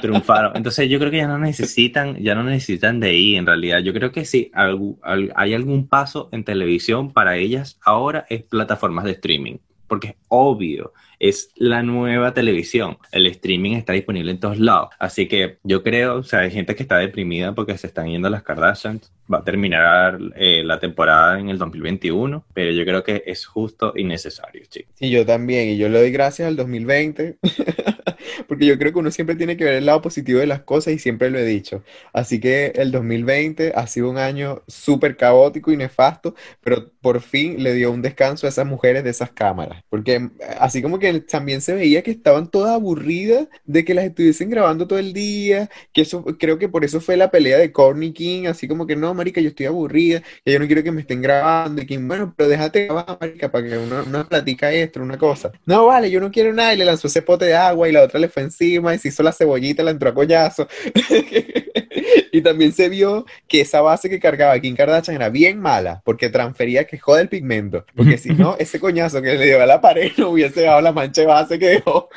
triunfaron. 0.00 0.52
Entonces 0.56 0.88
yo 0.88 0.98
creo 1.00 1.10
que 1.10 1.16
ya 1.16 1.26
no 1.26 1.38
necesitan, 1.38 2.16
ya 2.22 2.36
no 2.36 2.44
necesitan 2.44 3.00
de 3.00 3.08
ahí 3.08 3.34
en 3.34 3.44
realidad. 3.44 3.80
Yo 3.80 3.92
creo 3.92 4.12
que 4.12 4.24
sí, 4.24 4.52
hay 4.54 5.54
algún 5.54 5.88
paso 5.88 6.28
en 6.30 6.44
televisión 6.44 7.12
para 7.12 7.36
ellas 7.36 7.78
ahora 7.84 8.24
es 8.28 8.42
plataformas 8.44 9.04
de 9.04 9.12
streaming 9.12 9.56
porque 9.86 10.08
es 10.08 10.14
obvio, 10.28 10.92
es 11.28 11.50
la 11.56 11.82
nueva 11.82 12.34
televisión. 12.34 12.98
El 13.10 13.26
streaming 13.26 13.72
está 13.72 13.94
disponible 13.94 14.30
en 14.30 14.40
todos 14.40 14.58
lados. 14.58 14.90
Así 14.98 15.26
que 15.26 15.58
yo 15.62 15.82
creo, 15.82 16.16
o 16.16 16.22
sea, 16.22 16.40
hay 16.40 16.50
gente 16.50 16.74
que 16.74 16.82
está 16.82 16.98
deprimida 16.98 17.54
porque 17.54 17.78
se 17.78 17.86
están 17.86 18.08
yendo 18.08 18.28
las 18.28 18.42
Kardashians. 18.42 19.10
Va 19.32 19.38
a 19.38 19.44
terminar 19.44 20.18
eh, 20.36 20.62
la 20.64 20.78
temporada 20.78 21.40
en 21.40 21.48
el 21.48 21.56
2021, 21.56 22.44
pero 22.52 22.72
yo 22.72 22.84
creo 22.84 23.02
que 23.02 23.22
es 23.26 23.46
justo 23.46 23.94
y 23.96 24.04
necesario, 24.04 24.62
chicos. 24.68 24.92
Sí, 24.96 25.08
yo 25.08 25.24
también, 25.24 25.70
y 25.70 25.78
yo 25.78 25.88
le 25.88 25.98
doy 25.98 26.10
gracias 26.10 26.46
al 26.46 26.56
2020, 26.56 27.38
porque 28.48 28.66
yo 28.66 28.78
creo 28.78 28.92
que 28.92 28.98
uno 28.98 29.10
siempre 29.10 29.36
tiene 29.36 29.56
que 29.56 29.64
ver 29.64 29.74
el 29.74 29.86
lado 29.86 30.02
positivo 30.02 30.40
de 30.40 30.46
las 30.46 30.60
cosas 30.62 30.94
y 30.94 30.98
siempre 30.98 31.30
lo 31.30 31.38
he 31.38 31.44
dicho. 31.44 31.82
Así 32.12 32.40
que 32.40 32.72
el 32.76 32.90
2020 32.92 33.72
ha 33.74 33.86
sido 33.86 34.10
un 34.10 34.18
año 34.18 34.62
súper 34.66 35.16
caótico 35.16 35.72
y 35.72 35.76
nefasto, 35.76 36.34
pero 36.62 36.90
por 37.00 37.20
fin 37.20 37.62
le 37.62 37.74
dio 37.74 37.90
un 37.90 38.02
descanso 38.02 38.46
a 38.46 38.50
esas 38.50 38.66
mujeres 38.66 39.04
de 39.04 39.10
esas 39.10 39.30
cámaras, 39.30 39.82
porque 39.88 40.14
eh, 40.14 40.30
así 40.58 40.82
como 40.82 40.98
que 40.98 41.20
también 41.20 41.60
se 41.60 41.74
veía 41.74 42.02
que 42.02 42.10
estaban 42.10 42.50
todas 42.50 42.74
aburridas 42.74 43.48
de 43.64 43.84
que 43.84 43.94
las 43.94 44.04
estuviesen 44.04 44.50
grabando 44.50 44.86
todo 44.86 44.98
el 44.98 45.12
día, 45.12 45.70
que 45.92 46.02
eso 46.02 46.24
creo 46.38 46.58
que 46.58 46.68
por 46.68 46.84
eso 46.84 47.00
fue 47.00 47.16
la 47.16 47.30
pelea 47.30 47.58
de 47.58 47.72
Courtney 47.72 48.12
King, 48.12 48.46
así 48.46 48.68
como 48.68 48.86
que 48.86 48.96
no, 48.96 49.14
marica, 49.14 49.40
yo 49.40 49.48
estoy 49.48 49.66
aburrida, 49.66 50.22
que 50.44 50.52
yo 50.52 50.58
no 50.58 50.66
quiero 50.66 50.82
que 50.82 50.92
me 50.92 51.02
estén 51.02 51.22
grabando, 51.22 51.82
y 51.82 51.86
King, 51.86 52.06
bueno, 52.08 52.34
pero 52.36 52.48
déjate 52.48 52.84
grabar, 52.86 53.18
marica, 53.20 53.50
para 53.50 53.68
que 53.68 53.78
una, 53.78 54.02
una 54.02 54.28
platica 54.28 54.72
extra, 54.72 55.02
una 55.02 55.18
cosa. 55.18 55.52
No, 55.66 55.86
vale, 55.86 56.10
yo 56.10 56.20
no 56.20 56.30
quiero 56.30 56.52
nada, 56.52 56.74
y 56.74 56.76
le 56.76 56.84
lanzó 56.84 57.08
ese 57.08 57.22
pote 57.22 57.46
de 57.46 57.54
agua, 57.54 57.88
y 57.88 57.92
la 57.92 58.02
otra 58.02 58.13
le 58.18 58.28
fue 58.28 58.42
encima, 58.42 58.94
y 58.94 58.98
se 58.98 59.08
hizo 59.08 59.22
la 59.22 59.32
cebollita, 59.32 59.82
la 59.82 59.90
entró 59.90 60.10
a 60.10 60.14
collazo. 60.14 60.68
y 62.32 62.40
también 62.42 62.72
se 62.72 62.88
vio 62.88 63.26
que 63.48 63.60
esa 63.60 63.80
base 63.80 64.10
que 64.10 64.18
cargaba 64.20 64.58
Kim 64.58 64.74
Kardashian 64.74 65.16
era 65.16 65.28
bien 65.28 65.60
mala, 65.60 66.02
porque 66.04 66.30
transfería 66.30 66.84
que 66.84 66.98
jode 66.98 67.22
el 67.22 67.28
pigmento, 67.28 67.84
porque 67.94 68.18
si 68.18 68.30
no, 68.30 68.56
ese 68.58 68.80
coñazo 68.80 69.22
que 69.22 69.34
le 69.34 69.46
dio 69.46 69.62
a 69.62 69.66
la 69.66 69.80
pared 69.80 70.12
no 70.16 70.30
hubiese 70.30 70.62
dado 70.62 70.80
la 70.80 70.92
mancha 70.92 71.24
base 71.24 71.58
que 71.58 71.68
dejó. 71.68 72.08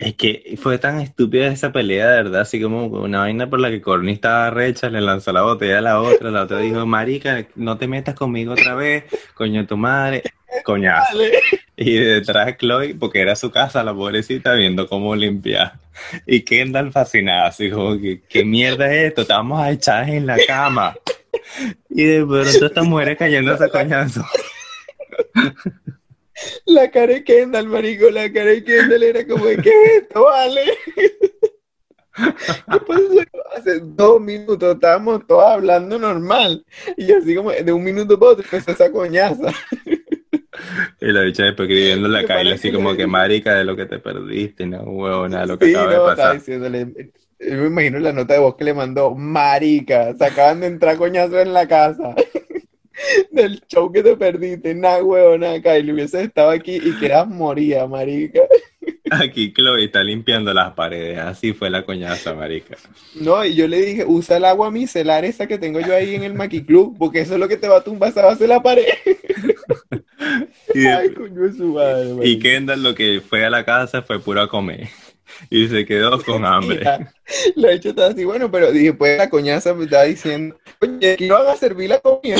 Es 0.00 0.14
que 0.14 0.56
fue 0.56 0.78
tan 0.78 0.98
estúpida 1.00 1.48
esa 1.48 1.72
pelea, 1.72 2.08
de 2.08 2.22
verdad, 2.22 2.40
así 2.40 2.58
como 2.58 2.86
una 2.86 3.20
vaina 3.20 3.50
por 3.50 3.60
la 3.60 3.68
que 3.68 3.82
Corny 3.82 4.12
estaba 4.12 4.48
recha, 4.48 4.88
le 4.88 5.02
lanzó 5.02 5.30
la 5.30 5.42
botella 5.42 5.76
a 5.76 5.82
la 5.82 6.00
otra, 6.00 6.30
la 6.30 6.44
otra 6.44 6.58
dijo, 6.58 6.86
marica, 6.86 7.46
no 7.54 7.76
te 7.76 7.86
metas 7.86 8.14
conmigo 8.14 8.54
otra 8.54 8.74
vez, 8.74 9.04
coño 9.34 9.66
tu 9.66 9.76
madre, 9.76 10.22
coñazo. 10.64 11.18
Y 11.82 11.94
detrás 11.96 12.58
Chloe, 12.58 12.94
porque 12.94 13.20
era 13.20 13.34
su 13.34 13.50
casa, 13.50 13.82
la 13.82 13.94
pobrecita, 13.94 14.52
viendo 14.52 14.86
cómo 14.86 15.16
limpiar. 15.16 15.72
Y 16.26 16.42
Kendall 16.42 16.92
fascinada, 16.92 17.46
así 17.46 17.70
como, 17.70 17.96
¿qué, 17.98 18.44
mierda 18.44 18.92
es 18.92 19.08
esto? 19.08 19.22
Estamos 19.22 19.66
echadas 19.66 20.10
en 20.10 20.26
la 20.26 20.36
cama. 20.46 20.94
Y 21.88 22.04
de 22.04 22.26
pronto 22.26 22.66
esta 22.66 22.82
mujeres 22.82 23.16
cayendo 23.16 23.54
a 23.54 23.68
coñazo. 23.68 24.22
La 26.66 26.90
cara 26.90 27.14
de 27.14 27.24
Kendall, 27.24 27.66
marico, 27.68 28.10
la 28.10 28.32
cara 28.32 28.50
de 28.50 28.64
Kendall 28.64 29.02
era 29.02 29.26
como, 29.26 29.44
¿qué 29.44 29.70
es 29.70 30.02
esto, 30.02 30.24
vale? 30.24 30.62
Hace 33.56 33.80
dos 33.80 34.20
minutos 34.20 34.74
estábamos 34.74 35.26
todos 35.26 35.44
hablando 35.44 35.98
normal. 35.98 36.64
Y 36.96 37.12
así 37.12 37.34
como 37.34 37.50
de 37.50 37.72
un 37.72 37.82
minuto 37.82 38.18
para 38.18 38.32
otro 38.32 38.44
empezó 38.44 38.72
esa 38.72 38.90
coñaza. 38.90 39.52
Y 41.00 41.12
la 41.12 41.22
bicha 41.22 41.44
después 41.44 41.68
escribiendo 41.68 42.08
la 42.08 42.24
Kyla 42.24 42.54
así 42.54 42.70
como 42.70 42.94
que 42.94 43.06
marica 43.06 43.54
de 43.54 43.64
lo 43.64 43.76
que 43.76 43.86
te 43.86 43.98
perdiste, 43.98 44.66
no 44.66 44.82
huevo, 44.82 45.28
nada, 45.28 45.46
lo 45.46 45.58
que 45.58 45.70
acaba 45.70 45.92
de 45.92 45.98
pasar. 45.98 46.34
Diciéndole, 46.34 46.86
me 47.38 47.66
imagino 47.66 47.98
la 47.98 48.12
nota 48.12 48.34
de 48.34 48.40
voz 48.40 48.56
que 48.56 48.64
le 48.64 48.74
mandó, 48.74 49.14
marica, 49.14 50.14
se 50.14 50.24
acaban 50.24 50.60
de 50.60 50.66
entrar 50.66 50.96
coñazos 50.96 51.36
en 51.36 51.54
la 51.54 51.66
casa. 51.66 52.14
del 53.30 53.62
show 53.68 53.90
que 53.90 54.02
te 54.02 54.16
perdiste, 54.16 54.74
nada, 54.74 55.02
huevón, 55.02 55.44
acá, 55.44 55.78
y 55.78 55.82
le 55.82 55.92
hubiese 55.92 56.22
estado 56.22 56.50
aquí 56.50 56.76
y 56.76 56.98
que 56.98 57.06
eras 57.06 57.28
moría, 57.28 57.86
marica. 57.86 58.40
Aquí 59.10 59.52
Chloe 59.52 59.84
está 59.84 60.04
limpiando 60.04 60.54
las 60.54 60.72
paredes, 60.74 61.18
así 61.18 61.52
fue 61.52 61.68
la 61.68 61.84
coñaza, 61.84 62.32
marica. 62.34 62.76
No, 63.14 63.44
y 63.44 63.54
yo 63.54 63.66
le 63.66 63.80
dije, 63.80 64.04
usa 64.06 64.36
el 64.36 64.44
agua 64.44 64.70
micelar 64.70 65.24
esa 65.24 65.46
que 65.46 65.58
tengo 65.58 65.80
yo 65.80 65.94
ahí 65.94 66.14
en 66.14 66.22
el 66.22 66.34
Maki 66.34 66.64
Club, 66.64 66.96
porque 66.98 67.20
eso 67.20 67.34
es 67.34 67.40
lo 67.40 67.48
que 67.48 67.56
te 67.56 67.68
va 67.68 67.78
a 67.78 67.84
tumbar 67.84 68.10
esa 68.10 68.24
base 68.24 68.44
de 68.44 68.48
la 68.48 68.62
pared. 68.62 68.84
y, 70.74 70.86
Ay, 70.86 71.12
coño, 71.12 71.52
su 71.52 71.74
madre, 71.74 72.14
y 72.22 72.38
Kendall 72.38 72.82
lo 72.82 72.94
que 72.94 73.20
fue 73.20 73.44
a 73.44 73.50
la 73.50 73.64
casa 73.64 74.02
fue 74.02 74.20
puro 74.20 74.42
a 74.42 74.48
comer 74.48 74.88
y 75.48 75.68
se 75.68 75.86
quedó 75.86 76.22
con 76.22 76.44
hambre. 76.44 76.82
La 77.54 77.72
hecho 77.72 77.90
estaba 77.90 78.08
así, 78.08 78.24
bueno, 78.24 78.50
pero 78.50 78.72
dije, 78.72 78.92
pues 78.92 79.18
la 79.18 79.30
coñaza 79.30 79.72
me 79.74 79.84
estaba 79.84 80.04
diciendo, 80.04 80.58
oye, 80.80 81.12
aquí 81.12 81.28
no 81.28 81.34
van 81.34 81.54
a 81.54 81.56
servir 81.56 81.90
la 81.90 82.00
comida. 82.00 82.38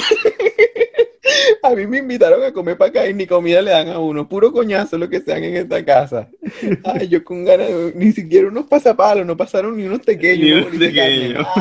a 1.62 1.70
mí 1.70 1.86
me 1.86 1.98
invitaron 1.98 2.42
a 2.42 2.52
comer 2.52 2.76
para 2.76 2.90
acá 2.90 3.06
y 3.06 3.14
ni 3.14 3.26
comida 3.26 3.62
le 3.62 3.70
dan 3.70 3.88
a 3.88 3.98
uno, 3.98 4.28
puro 4.28 4.52
coñazo 4.52 4.98
lo 4.98 5.08
que 5.08 5.20
sean 5.20 5.44
en 5.44 5.56
esta 5.56 5.84
casa. 5.84 6.28
Ay, 6.84 7.08
yo 7.08 7.24
con 7.24 7.44
ganas, 7.44 7.68
ni 7.94 8.12
siquiera 8.12 8.48
unos 8.48 8.66
pasapalos, 8.66 9.26
no 9.26 9.36
pasaron 9.36 9.76
ni 9.76 9.84
unos 9.84 10.00
pequeños. 10.00 10.70
Ni 10.72 10.88
unos 11.32 11.46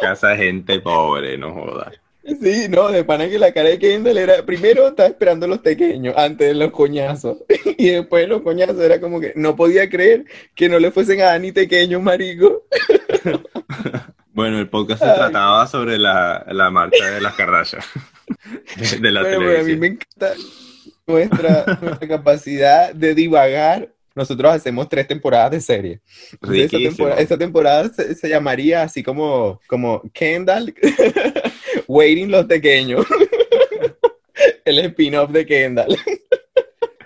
Casa 0.00 0.36
gente 0.36 0.80
pobre, 0.80 1.38
no 1.38 1.52
jodas. 1.52 1.94
Sí, 2.42 2.66
no, 2.68 2.90
de 2.90 3.04
pana 3.04 3.28
que 3.28 3.38
la 3.38 3.52
cara 3.52 3.68
de 3.68 3.78
Kendall 3.78 4.18
era, 4.18 4.44
primero 4.44 4.88
estaba 4.88 5.08
esperando 5.08 5.46
los 5.46 5.60
pequeños 5.60 6.14
antes 6.16 6.48
de 6.48 6.54
los 6.54 6.72
coñazos, 6.72 7.38
y 7.78 7.90
después 7.90 8.28
los 8.28 8.42
coñazos 8.42 8.80
era 8.80 9.00
como 9.00 9.20
que 9.20 9.32
no 9.36 9.54
podía 9.54 9.88
creer 9.88 10.24
que 10.54 10.68
no 10.68 10.80
le 10.80 10.90
fuesen 10.90 11.20
a 11.20 11.26
Dani 11.26 11.52
pequeño, 11.52 12.00
marico. 12.00 12.64
Bueno, 14.36 14.58
el 14.58 14.68
podcast 14.68 15.02
se 15.02 15.08
trataba 15.08 15.66
sobre 15.66 15.96
la, 15.96 16.44
la 16.48 16.70
marcha 16.70 17.06
de 17.06 17.22
las 17.22 17.32
Kardashian, 17.36 17.80
de, 19.00 19.10
la 19.10 19.22
televisión. 19.22 19.60
a 19.60 19.64
mí 19.64 19.76
me 19.76 19.86
encanta 19.86 20.34
nuestra, 21.06 21.78
nuestra 21.80 22.06
capacidad 22.06 22.92
de 22.92 23.14
divagar 23.14 23.88
nosotros 24.14 24.52
hacemos 24.52 24.90
tres 24.90 25.08
temporadas 25.08 25.52
de 25.52 25.60
serie. 25.62 26.00
Esta 26.52 26.76
temporada, 26.76 27.20
esta 27.20 27.38
temporada 27.38 27.90
se, 27.90 28.28
llamaría 28.28 28.82
así 28.82 29.02
como, 29.02 29.58
como 29.66 30.02
Kendall 30.12 30.74
Waiting 31.88 32.30
los 32.30 32.44
Pequeños. 32.44 33.06
El 34.66 34.80
spin-off 34.80 35.30
de 35.30 35.46
Kendall. 35.46 35.96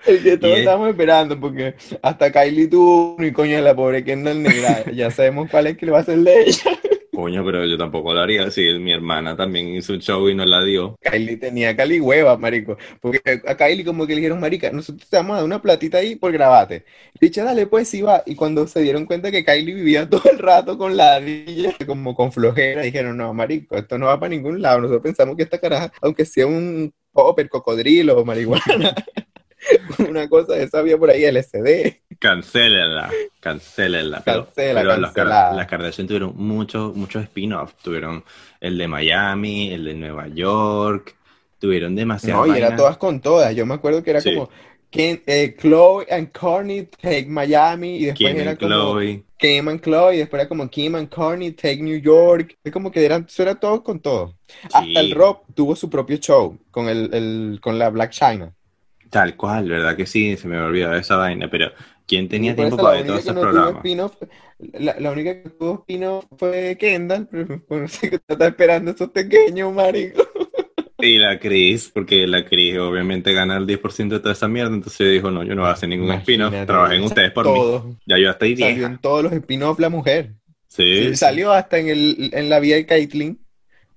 El 0.05 0.21
que 0.21 0.37
todos 0.37 0.59
estamos 0.59 0.89
esperando, 0.89 1.39
porque 1.39 1.75
hasta 2.01 2.29
Kylie 2.29 2.67
tuvo 2.67 3.15
y 3.23 3.31
coño 3.31 3.61
la 3.61 3.73
pobre 3.73 4.03
Kendall 4.03 4.43
negra. 4.43 4.83
Ya 4.91 5.11
sabemos 5.11 5.49
cuál 5.49 5.67
es 5.67 5.77
que 5.77 5.85
le 5.85 5.93
va 5.93 5.99
a 5.99 6.01
hacer 6.01 6.17
de 6.17 6.41
ella. 6.41 6.77
Coño, 7.13 7.43
pero 7.43 7.65
yo 7.65 7.77
tampoco 7.77 8.13
lo 8.13 8.21
haría 8.21 8.49
si 8.51 8.61
mi 8.79 8.93
hermana 8.93 9.35
también 9.35 9.67
hizo 9.67 9.91
un 9.91 9.99
show 9.99 10.29
y 10.29 10.35
no 10.35 10.45
la 10.45 10.63
dio. 10.63 10.97
Kylie 11.01 11.35
tenía 11.35 11.75
Cali 11.75 11.99
hueva, 11.99 12.37
marico. 12.37 12.77
Porque 13.01 13.41
a 13.45 13.57
Kylie 13.57 13.83
como 13.83 14.07
que 14.07 14.13
le 14.13 14.21
dijeron, 14.21 14.39
marica, 14.39 14.71
nosotros 14.71 15.09
te 15.09 15.17
vamos 15.17 15.33
a 15.33 15.35
dar 15.37 15.45
una 15.45 15.61
platita 15.61 15.97
ahí 15.97 16.15
por 16.15 16.31
grabate. 16.31 16.85
Dicha, 17.19 17.43
dale, 17.43 17.67
pues 17.67 17.89
sí 17.89 18.01
va. 18.01 18.23
Y 18.25 18.35
cuando 18.35 18.65
se 18.65 18.81
dieron 18.81 19.05
cuenta 19.05 19.29
que 19.29 19.43
Kylie 19.43 19.75
vivía 19.75 20.09
todo 20.09 20.23
el 20.31 20.39
rato 20.39 20.77
con 20.77 20.95
la 20.95 21.19
ladilla, 21.19 21.75
como 21.85 22.15
con 22.15 22.31
flojera, 22.31 22.83
dijeron, 22.83 23.17
no, 23.17 23.33
marico, 23.33 23.75
esto 23.75 23.97
no 23.97 24.05
va 24.05 24.17
para 24.17 24.29
ningún 24.29 24.61
lado. 24.61 24.79
Nosotros 24.79 25.03
pensamos 25.03 25.35
que 25.35 25.43
esta 25.43 25.59
caraja, 25.59 25.91
aunque 26.01 26.23
sea 26.23 26.47
un 26.47 26.93
popper, 27.11 27.49
cocodrilo 27.49 28.17
o 28.17 28.23
marihuana, 28.23 28.95
una 30.09 30.29
cosa 30.29 30.53
de 30.53 30.63
esa 30.63 30.79
había 30.79 30.97
por 30.97 31.09
ahí, 31.09 31.25
LSD. 31.25 31.99
Cancélenla, 32.21 33.09
cancélenla. 33.39 34.21
Cancela, 34.23 34.81
pero 34.81 34.97
las, 34.97 35.15
las 35.55 35.65
Kardashian 35.65 36.07
tuvieron 36.07 36.33
muchos 36.35 36.95
muchos 36.95 37.23
spin-offs. 37.23 37.75
Tuvieron 37.81 38.23
el 38.59 38.77
de 38.77 38.87
Miami, 38.87 39.73
el 39.73 39.85
de 39.85 39.95
Nueva 39.95 40.27
York. 40.27 41.15
Tuvieron 41.57 41.95
demasiadas. 41.95 42.47
No, 42.47 42.53
y 42.53 42.59
eran 42.59 42.75
todas 42.77 42.97
con 42.97 43.21
todas. 43.21 43.55
Yo 43.55 43.65
me 43.65 43.73
acuerdo 43.73 44.03
que 44.03 44.11
era 44.11 44.21
como 44.21 44.51
eh, 44.93 45.55
Chloe 45.59 46.05
and 46.11 46.31
Courtney 46.31 46.87
take 47.01 47.25
Miami. 47.25 47.97
Y 47.97 48.05
después 48.05 48.35
era 48.35 48.55
como 48.55 48.69
Chloe. 48.69 49.23
Kim 49.37 49.67
and 49.69 49.81
Chloe. 49.81 50.15
Y 50.15 50.17
después 50.19 50.41
era 50.41 50.47
como 50.47 50.69
Kim 50.69 50.93
and 50.93 51.09
Courtney 51.09 51.53
take 51.53 51.77
New 51.77 51.99
York. 51.99 52.55
Es 52.63 52.71
como 52.71 52.91
que 52.91 53.03
eran, 53.03 53.25
eso 53.27 53.41
era 53.41 53.55
todo 53.55 53.83
con 53.83 53.99
todo. 53.99 54.35
Hasta 54.71 54.99
el 54.99 55.15
rock 55.15 55.45
tuvo 55.55 55.75
su 55.75 55.89
propio 55.89 56.17
show 56.17 56.55
con, 56.69 56.87
el, 56.87 57.11
el, 57.15 57.59
con 57.59 57.79
la 57.79 57.89
Black 57.89 58.11
China. 58.11 58.53
Tal 59.09 59.35
cual, 59.35 59.67
¿verdad 59.67 59.97
que 59.97 60.05
sí? 60.05 60.37
Se 60.37 60.47
me 60.47 60.57
olvidó 60.61 60.95
esa 60.95 61.17
vaina, 61.17 61.49
pero 61.49 61.71
¿quién 62.11 62.27
tenía 62.27 62.53
tiempo 62.53 62.75
para 62.75 62.97
ver 62.97 63.07
todos 63.07 63.19
esos 63.21 63.33
programas? 63.33 63.81
La, 64.73 64.99
la, 64.99 65.11
única 65.11 65.41
que 65.41 65.49
tuvo 65.49 65.75
spin 65.75 66.03
fue 66.37 66.77
Kendall, 66.77 67.27
pero 67.31 67.61
no 67.69 67.87
sé 67.87 68.09
qué 68.09 68.19
está 68.27 68.47
esperando 68.47 68.91
esos 68.91 69.09
pequeños, 69.11 69.73
marico. 69.73 70.21
Y 70.99 71.17
la 71.19 71.39
Cris, 71.39 71.89
porque 71.91 72.27
la 72.27 72.43
Cris 72.43 72.77
obviamente 72.77 73.31
gana 73.31 73.55
el 73.55 73.65
10% 73.65 74.09
de 74.09 74.19
toda 74.19 74.33
esa 74.33 74.49
mierda, 74.49 74.75
entonces 74.75 75.09
dijo, 75.09 75.31
no, 75.31 75.43
yo 75.43 75.55
no 75.55 75.61
voy 75.61 75.69
a 75.69 75.73
hacer 75.73 75.87
ningún 75.87 76.11
spin-off, 76.11 76.53
trabajen 76.65 77.01
ustedes 77.01 77.31
por 77.31 77.49
mí. 77.49 77.97
Ya 78.05 78.19
yo 78.19 78.29
hasta 78.29 78.43
ahí 78.43 78.57
Salió 78.57 78.87
en 78.87 78.97
todos 78.97 79.23
los 79.23 79.31
spin-off 79.31 79.79
la 79.79 79.89
mujer. 79.89 80.33
Sí, 80.67 81.15
Salió 81.15 81.53
hasta 81.53 81.79
en, 81.79 81.87
el, 81.87 82.29
en 82.33 82.49
la 82.49 82.59
vida 82.59 82.75
de 82.75 82.85
Caitlyn. 82.85 83.40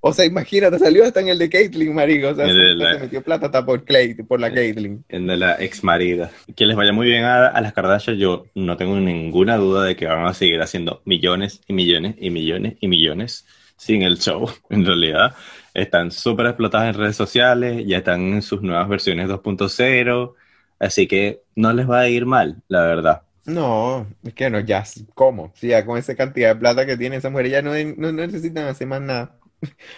O 0.06 0.12
sea, 0.12 0.26
imagínate, 0.26 0.78
salió 0.78 1.02
hasta 1.06 1.20
en 1.20 1.28
el 1.28 1.38
de 1.38 1.48
Caitlyn, 1.48 1.94
marico. 1.94 2.28
O 2.28 2.34
sea, 2.34 2.46
se, 2.46 2.98
metió 3.00 3.22
plata 3.22 3.46
hasta 3.46 3.64
por, 3.64 3.84
Clay, 3.84 4.12
por 4.12 4.38
la 4.38 4.52
Caitlyn. 4.52 5.02
En 5.08 5.26
de 5.26 5.38
la 5.38 5.56
ex 5.58 5.82
marida. 5.82 6.30
Que 6.54 6.66
les 6.66 6.76
vaya 6.76 6.92
muy 6.92 7.06
bien 7.06 7.24
a, 7.24 7.58
las 7.58 7.72
Kardashian. 7.72 8.18
Yo 8.18 8.44
no 8.54 8.76
tengo 8.76 9.00
ninguna 9.00 9.56
duda 9.56 9.82
de 9.82 9.96
que 9.96 10.04
van 10.04 10.26
a 10.26 10.34
seguir 10.34 10.60
haciendo 10.60 11.00
millones 11.06 11.62
y 11.66 11.72
millones 11.72 12.16
y 12.18 12.28
millones 12.28 12.74
y 12.80 12.88
millones 12.88 13.46
sin 13.78 14.02
el 14.02 14.18
show. 14.18 14.46
En 14.68 14.84
realidad, 14.84 15.34
están 15.72 16.10
súper 16.10 16.48
explotadas 16.48 16.94
en 16.94 17.00
redes 17.00 17.16
sociales, 17.16 17.82
ya 17.86 17.96
están 17.96 18.20
en 18.34 18.42
sus 18.42 18.60
nuevas 18.60 18.86
versiones 18.90 19.30
2.0. 19.30 20.34
Así 20.80 21.06
que 21.06 21.40
no 21.56 21.72
les 21.72 21.88
va 21.88 22.00
a 22.00 22.08
ir 22.10 22.26
mal, 22.26 22.60
la 22.68 22.82
verdad. 22.82 23.22
No, 23.46 24.06
es 24.22 24.34
que 24.34 24.50
no, 24.50 24.60
ya, 24.60 24.84
¿cómo? 25.14 25.54
Si 25.54 25.68
ya 25.68 25.86
con 25.86 25.96
esa 25.96 26.14
cantidad 26.14 26.50
de 26.50 26.60
plata 26.60 26.84
que 26.84 26.98
tiene 26.98 27.16
esa 27.16 27.30
mujer, 27.30 27.48
ya 27.48 27.62
no, 27.62 27.72
no 27.96 28.12
necesitan 28.12 28.66
hacer 28.66 28.86
más 28.86 29.00
nada. 29.00 29.38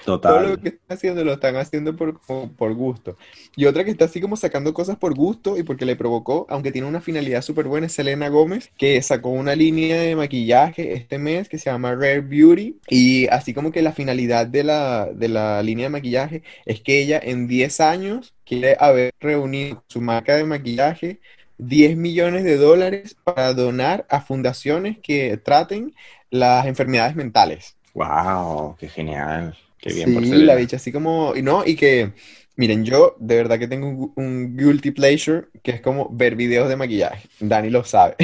Total. 0.05 0.35
Todo 0.35 0.49
lo 0.49 0.61
que 0.61 0.69
están 0.69 0.97
haciendo 0.97 1.25
lo 1.25 1.33
están 1.33 1.57
haciendo 1.57 1.97
por, 1.97 2.21
por 2.21 2.75
gusto. 2.75 3.17
Y 3.57 3.67
otra 3.67 3.85
que 3.85 3.91
está 3.91 4.07
así 4.07 4.21
como 4.21 4.37
sacando 4.37 4.73
cosas 4.75 4.97
por 4.97 5.15
gusto 5.15 5.59
y 5.59 5.63
porque 5.63 5.87
le 5.87 5.97
provocó, 5.97 6.47
aunque 6.49 6.73
tiene 6.73 6.89
una 6.89 7.01
finalidad 7.01 7.43
súper 7.43 7.67
buena, 7.67 7.87
es 7.87 7.93
Selena 7.93 8.29
Gómez, 8.29 8.71
que 8.77 9.01
sacó 9.03 9.31
una 9.31 9.55
línea 9.57 10.01
de 10.01 10.17
maquillaje 10.17 10.95
este 10.95 11.19
mes 11.19 11.49
que 11.49 11.59
se 11.59 11.71
llama 11.71 11.95
Rare 11.95 12.21
Beauty. 12.21 12.79
Y 12.89 13.27
así 13.29 13.55
como 13.55 13.73
que 13.73 13.83
la 13.83 13.93
finalidad 13.93 14.47
de 14.47 14.65
la, 14.65 15.07
de 15.13 15.29
la 15.29 15.63
línea 15.63 15.87
de 15.87 15.91
maquillaje 15.91 16.43
es 16.65 16.81
que 16.81 17.01
ella 17.01 17.21
en 17.23 17.49
10 17.49 17.81
años 17.81 18.35
quiere 18.45 18.77
haber 18.79 19.13
reunido 19.21 19.85
su 19.89 20.01
marca 20.01 20.37
de 20.37 20.45
maquillaje 20.45 21.21
10 21.59 21.97
millones 21.97 22.45
de 22.45 22.57
dólares 22.57 23.17
para 23.25 23.55
donar 23.55 24.07
a 24.11 24.21
fundaciones 24.21 24.99
que 25.03 25.37
traten 25.39 25.95
las 26.31 26.67
enfermedades 26.67 27.17
mentales. 27.17 27.76
Wow, 27.97 28.77
qué 28.79 28.91
genial. 28.91 29.57
Qué 29.79 29.91
bien 29.91 30.23
sí, 30.23 30.43
la 30.43 30.55
bicha 30.55 30.77
así 30.77 30.93
como, 30.93 31.35
y 31.35 31.41
no, 31.41 31.65
y 31.65 31.77
que, 31.77 32.13
miren, 32.57 32.85
yo 32.85 33.17
de 33.19 33.37
verdad 33.37 33.59
que 33.59 33.69
tengo 33.69 34.13
un, 34.15 34.55
guilty 34.55 34.91
pleasure 34.91 35.47
que 35.63 35.71
es 35.71 35.81
como 35.81 36.11
ver 36.13 36.37
videos 36.37 36.69
de 36.69 36.77
maquillaje. 36.77 37.27
Dani 37.41 37.71
lo 37.71 37.85
sabe. 37.85 38.17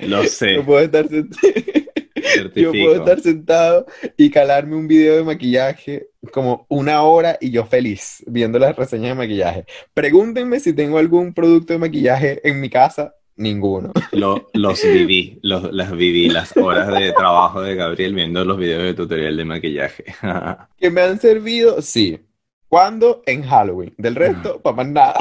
Lo 0.00 0.24
sé. 0.24 0.54
Yo 0.54 0.64
puedo 0.64 0.80
estar, 0.80 1.06
yo 2.54 2.72
puedo 2.72 2.94
estar 2.94 3.20
sentado 3.20 3.84
y 4.16 4.30
calarme 4.30 4.74
un 4.74 4.88
video 4.88 5.16
de 5.16 5.24
maquillaje 5.24 6.08
como 6.32 6.64
una 6.70 7.02
hora 7.02 7.36
y 7.42 7.50
yo 7.50 7.66
feliz 7.66 8.24
viendo 8.26 8.58
las 8.58 8.74
reseñas 8.74 9.10
de 9.10 9.14
maquillaje. 9.16 9.66
Pregúntenme 9.92 10.60
si 10.60 10.72
tengo 10.72 10.96
algún 10.96 11.34
producto 11.34 11.74
de 11.74 11.78
maquillaje 11.78 12.40
en 12.42 12.58
mi 12.58 12.70
casa 12.70 13.14
Ninguno. 13.38 13.92
los 14.52 14.82
viví, 14.82 15.38
los, 15.42 15.72
las 15.72 15.92
viví, 15.92 16.28
las 16.28 16.56
horas 16.56 16.88
de 16.88 17.12
trabajo 17.12 17.62
de 17.62 17.76
Gabriel 17.76 18.12
viendo 18.12 18.44
los 18.44 18.58
videos 18.58 18.82
de 18.82 18.94
tutorial 18.94 19.36
de 19.36 19.44
maquillaje. 19.44 20.04
¿Que 20.76 20.90
me 20.90 21.02
han 21.02 21.20
servido? 21.20 21.80
Sí. 21.80 22.18
¿Cuándo? 22.66 23.22
En 23.26 23.44
Halloween. 23.44 23.94
Del 23.96 24.16
resto, 24.16 24.60
para 24.60 24.84
nada. 24.84 25.20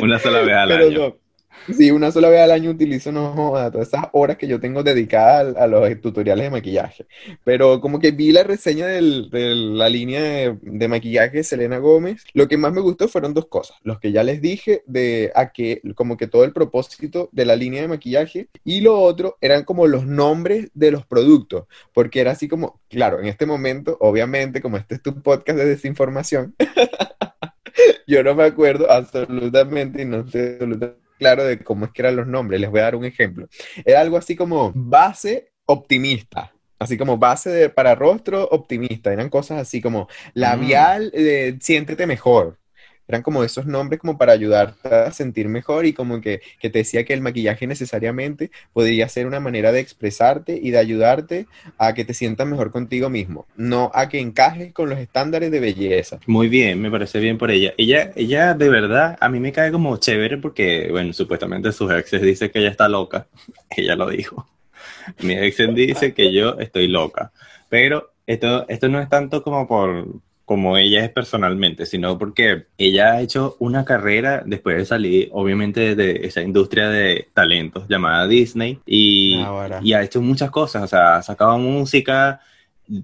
Una 0.00 0.18
sola 0.18 0.40
vez 0.40 0.56
al 0.56 0.72
año. 0.72 1.16
Sí, 1.76 1.90
una 1.90 2.10
sola 2.10 2.30
vez 2.30 2.40
al 2.40 2.50
año 2.50 2.70
utilizo, 2.70 3.12
no 3.12 3.34
todas 3.70 3.88
esas 3.88 4.06
horas 4.12 4.36
que 4.36 4.48
yo 4.48 4.58
tengo 4.58 4.82
dedicadas 4.82 5.56
a, 5.56 5.66
los 5.66 6.00
tutoriales 6.00 6.44
de 6.44 6.50
maquillaje. 6.50 7.06
Pero 7.44 7.80
como 7.80 7.98
que 7.98 8.10
vi 8.10 8.32
la 8.32 8.42
reseña 8.42 8.86
de 8.86 9.00
la 9.00 9.88
línea 9.88 10.56
de, 10.60 10.88
maquillaje 10.88 11.38
de 11.38 11.44
Selena 11.44 11.78
Gómez, 11.78 12.24
lo 12.32 12.48
que 12.48 12.56
más 12.56 12.72
me 12.72 12.80
gustó 12.80 13.08
fueron 13.08 13.34
dos 13.34 13.46
cosas. 13.46 13.76
Los 13.82 13.98
que 14.00 14.12
ya 14.12 14.22
les 14.22 14.40
dije 14.40 14.82
de 14.86 15.30
a 15.34 15.50
que, 15.52 15.82
como 15.94 16.16
que 16.16 16.26
todo 16.26 16.44
el 16.44 16.52
propósito 16.52 17.28
de 17.32 17.44
la 17.44 17.56
línea 17.56 17.82
de 17.82 17.88
maquillaje, 17.88 18.48
y 18.64 18.80
lo 18.80 18.98
otro 19.00 19.36
eran 19.40 19.64
como 19.64 19.86
los 19.86 20.06
nombres 20.06 20.70
de 20.74 20.90
los 20.90 21.06
productos, 21.06 21.66
porque 21.92 22.20
era 22.20 22.32
así 22.32 22.48
como, 22.48 22.80
claro, 22.88 23.20
en 23.20 23.26
este 23.26 23.46
momento, 23.46 23.96
obviamente, 24.00 24.62
como 24.62 24.76
este 24.78 24.96
es 24.96 25.02
tu 25.02 25.22
podcast 25.22 25.58
de 25.58 25.66
desinformación, 25.66 26.54
yo 28.06 28.22
no 28.22 28.34
me 28.34 28.44
acuerdo 28.44 28.90
absolutamente 28.90 30.02
y 30.02 30.04
no 30.04 30.26
sé 30.26 30.54
absolutamente 30.54 31.07
claro 31.18 31.44
de 31.44 31.58
cómo 31.58 31.86
es 31.86 31.92
que 31.92 32.02
eran 32.02 32.16
los 32.16 32.26
nombres. 32.26 32.60
Les 32.60 32.70
voy 32.70 32.80
a 32.80 32.84
dar 32.84 32.96
un 32.96 33.04
ejemplo. 33.04 33.48
Era 33.84 34.00
algo 34.00 34.16
así 34.16 34.36
como 34.36 34.72
base 34.74 35.52
optimista. 35.66 36.52
Así 36.78 36.96
como 36.96 37.18
base 37.18 37.50
de, 37.50 37.68
para 37.68 37.94
rostro 37.94 38.44
optimista. 38.50 39.12
Eran 39.12 39.28
cosas 39.28 39.58
así 39.58 39.80
como 39.80 40.08
labial, 40.34 41.12
mm. 41.14 41.58
siéntete 41.60 42.06
mejor 42.06 42.58
eran 43.08 43.22
como 43.22 43.42
esos 43.42 43.66
nombres 43.66 44.00
como 44.00 44.18
para 44.18 44.32
ayudarte 44.32 44.88
a 44.88 45.10
sentir 45.12 45.48
mejor 45.48 45.86
y 45.86 45.94
como 45.94 46.20
que, 46.20 46.40
te 46.60 46.68
decía 46.68 47.04
que 47.04 47.14
el 47.14 47.22
maquillaje 47.22 47.66
necesariamente 47.66 48.50
podría 48.72 49.08
ser 49.08 49.26
una 49.26 49.40
manera 49.40 49.72
de 49.72 49.80
expresarte 49.80 50.58
y 50.62 50.70
de 50.70 50.78
ayudarte 50.78 51.46
a 51.78 51.94
que 51.94 52.04
te 52.04 52.14
sientas 52.14 52.46
mejor 52.46 52.70
contigo 52.70 53.08
mismo, 53.08 53.46
no 53.56 53.90
a 53.94 54.08
que 54.08 54.20
encajes 54.20 54.72
con 54.72 54.90
los 54.90 54.98
estándares 54.98 55.50
de 55.50 55.60
belleza. 55.60 56.18
Muy 56.26 56.48
bien, 56.48 56.80
me 56.80 56.90
parece 56.90 57.18
bien 57.18 57.38
por 57.38 57.50
ella. 57.50 57.72
Ella, 57.78 58.12
ella 58.14 58.54
de 58.54 58.68
verdad, 58.68 59.16
a 59.20 59.28
mí 59.28 59.40
me 59.40 59.52
cae 59.52 59.72
como 59.72 59.96
chévere 59.96 60.36
porque, 60.36 60.88
bueno, 60.90 61.12
supuestamente 61.12 61.72
sus 61.72 61.90
exes 61.90 62.20
dicen 62.20 62.50
que 62.50 62.58
ella 62.58 62.70
está 62.70 62.88
loca, 62.88 63.26
ella 63.76 63.96
lo 63.96 64.10
dijo. 64.10 64.46
Mi 65.22 65.32
ex 65.32 65.56
dice 65.74 66.12
que 66.12 66.32
yo 66.32 66.58
estoy 66.58 66.88
loca, 66.88 67.32
pero 67.70 68.12
esto, 68.26 68.68
esto 68.68 68.88
no 68.88 69.00
es 69.00 69.08
tanto 69.08 69.42
como 69.42 69.66
por, 69.66 70.06
como 70.48 70.78
ella 70.78 71.04
es 71.04 71.10
personalmente, 71.10 71.84
sino 71.84 72.16
porque 72.16 72.68
ella 72.78 73.12
ha 73.12 73.20
hecho 73.20 73.56
una 73.58 73.84
carrera 73.84 74.42
después 74.46 74.78
de 74.78 74.86
salir, 74.86 75.28
obviamente, 75.32 75.94
de 75.94 76.22
esa 76.22 76.40
industria 76.40 76.88
de 76.88 77.28
talentos 77.34 77.86
llamada 77.86 78.26
Disney 78.26 78.78
y, 78.86 79.44
y 79.82 79.92
ha 79.92 80.02
hecho 80.02 80.22
muchas 80.22 80.50
cosas, 80.50 80.84
o 80.84 80.86
sea, 80.86 81.16
ha 81.16 81.22
sacado 81.22 81.58
música, 81.58 82.40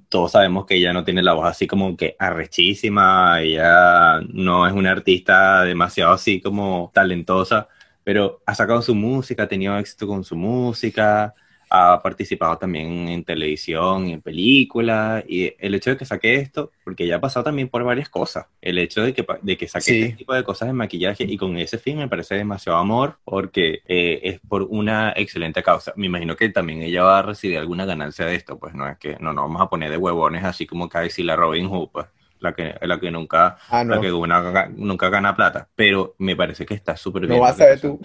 todos 0.09 0.33
sabemos 0.33 0.65
que 0.65 0.77
ella 0.77 0.95
no 0.95 1.05
tiene 1.05 1.23
la 1.23 1.35
voz 1.35 1.47
así 1.47 1.67
como 1.67 1.99
que 1.99 2.17
arrechísima, 2.19 3.43
ella 3.43 4.23
no 4.33 4.67
es 4.67 4.73
una 4.73 4.93
artista 4.93 5.65
demasiado 5.65 6.15
así 6.15 6.41
como 6.41 6.91
talentosa, 6.95 7.69
pero 8.05 8.41
ha 8.47 8.55
sacado 8.55 8.81
su 8.81 8.95
música, 8.95 9.43
ha 9.43 9.49
tenido 9.49 9.77
éxito 9.77 10.07
con 10.07 10.25
su 10.25 10.35
música, 10.35 11.35
ha 11.75 12.01
participado 12.03 12.57
también 12.57 13.09
en 13.09 13.25
televisión 13.25 14.09
y 14.09 14.13
en 14.15 14.23
películas. 14.23 15.25
Y 15.27 15.53
el 15.59 15.75
hecho 15.75 15.91
de 15.91 15.97
que 15.97 16.05
saque 16.05 16.37
esto, 16.37 16.71
porque 16.85 17.07
ya 17.07 17.17
ha 17.17 17.21
pasado 17.21 17.45
también 17.45 17.69
por 17.69 17.83
varias 17.85 18.09
cosas, 18.09 18.47
el 18.61 18.79
hecho 18.79 19.03
de 19.03 19.13
que, 19.13 19.27
de 19.43 19.57
que 19.57 19.69
saque 19.69 20.05
este 20.05 20.17
tipo 20.17 20.35
de 20.35 20.45
cosas 20.45 20.69
de 20.69 20.75
maquillaje 20.75 21.25
y 21.25 21.37
con 21.37 21.57
ese 21.59 21.79
fin 21.79 21.99
me 21.99 22.09
parece 22.09 22.37
demasiado 22.37 22.79
amor, 22.79 23.19
porque 23.25 23.81
eh, 23.87 24.21
es 24.23 24.41
por 24.41 24.63
una 24.63 25.13
excelente 25.17 25.63
causa. 25.63 25.93
Me 25.97 26.07
imagino 26.07 26.37
que 26.37 26.49
también 26.49 26.83
ella 26.83 27.03
va 27.03 27.19
a 27.19 27.23
recibir 27.23 27.59
alguna 27.59 27.85
ganancia 27.85 28.27
de 28.27 28.37
esto, 28.37 28.59
pues 28.59 28.75
no 28.75 28.89
es 28.89 28.99
que 28.99 29.17
no 29.21 29.33
nos 29.33 29.45
vamos 29.45 29.63
a 29.63 29.69
poner 29.69 29.91
de 29.91 29.97
huevones 29.97 30.45
así 30.45 30.67
como 30.67 30.89
si 31.11 31.23
la 31.23 31.37
Robin 31.37 31.69
Hood, 31.69 31.89
pues 31.91 32.07
la 32.45 32.53
que, 32.55 32.75
la 32.83 33.01
que 33.01 33.11
nunca, 33.11 33.57
Ah, 33.69 33.83
no. 33.83 33.97
la 33.97 34.01
que 34.01 34.13
una- 34.13 34.69
nunca 34.77 35.09
gana 35.09 35.35
plata, 35.35 35.67
pero 35.75 36.15
me 36.19 36.37
parece 36.37 36.65
que 36.65 36.75
está 36.75 36.97
súper 36.97 37.23
bien. 37.23 37.35
No 37.35 37.41
vas 37.41 37.61
a 37.61 37.65
ver 37.67 37.81
tú. 37.81 37.99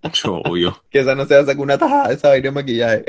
pasó. 0.00 0.40
Obvio. 0.44 0.82
Que 0.90 1.00
esa 1.00 1.14
no 1.14 1.24
se 1.26 1.34
va 1.36 1.42
a 1.42 1.44
sacar 1.46 1.60
una 1.62 1.78
tajada 1.78 2.08
de 2.08 2.14
esa 2.14 2.28
vaina 2.28 2.44
de 2.44 2.50
maquillaje. 2.50 3.04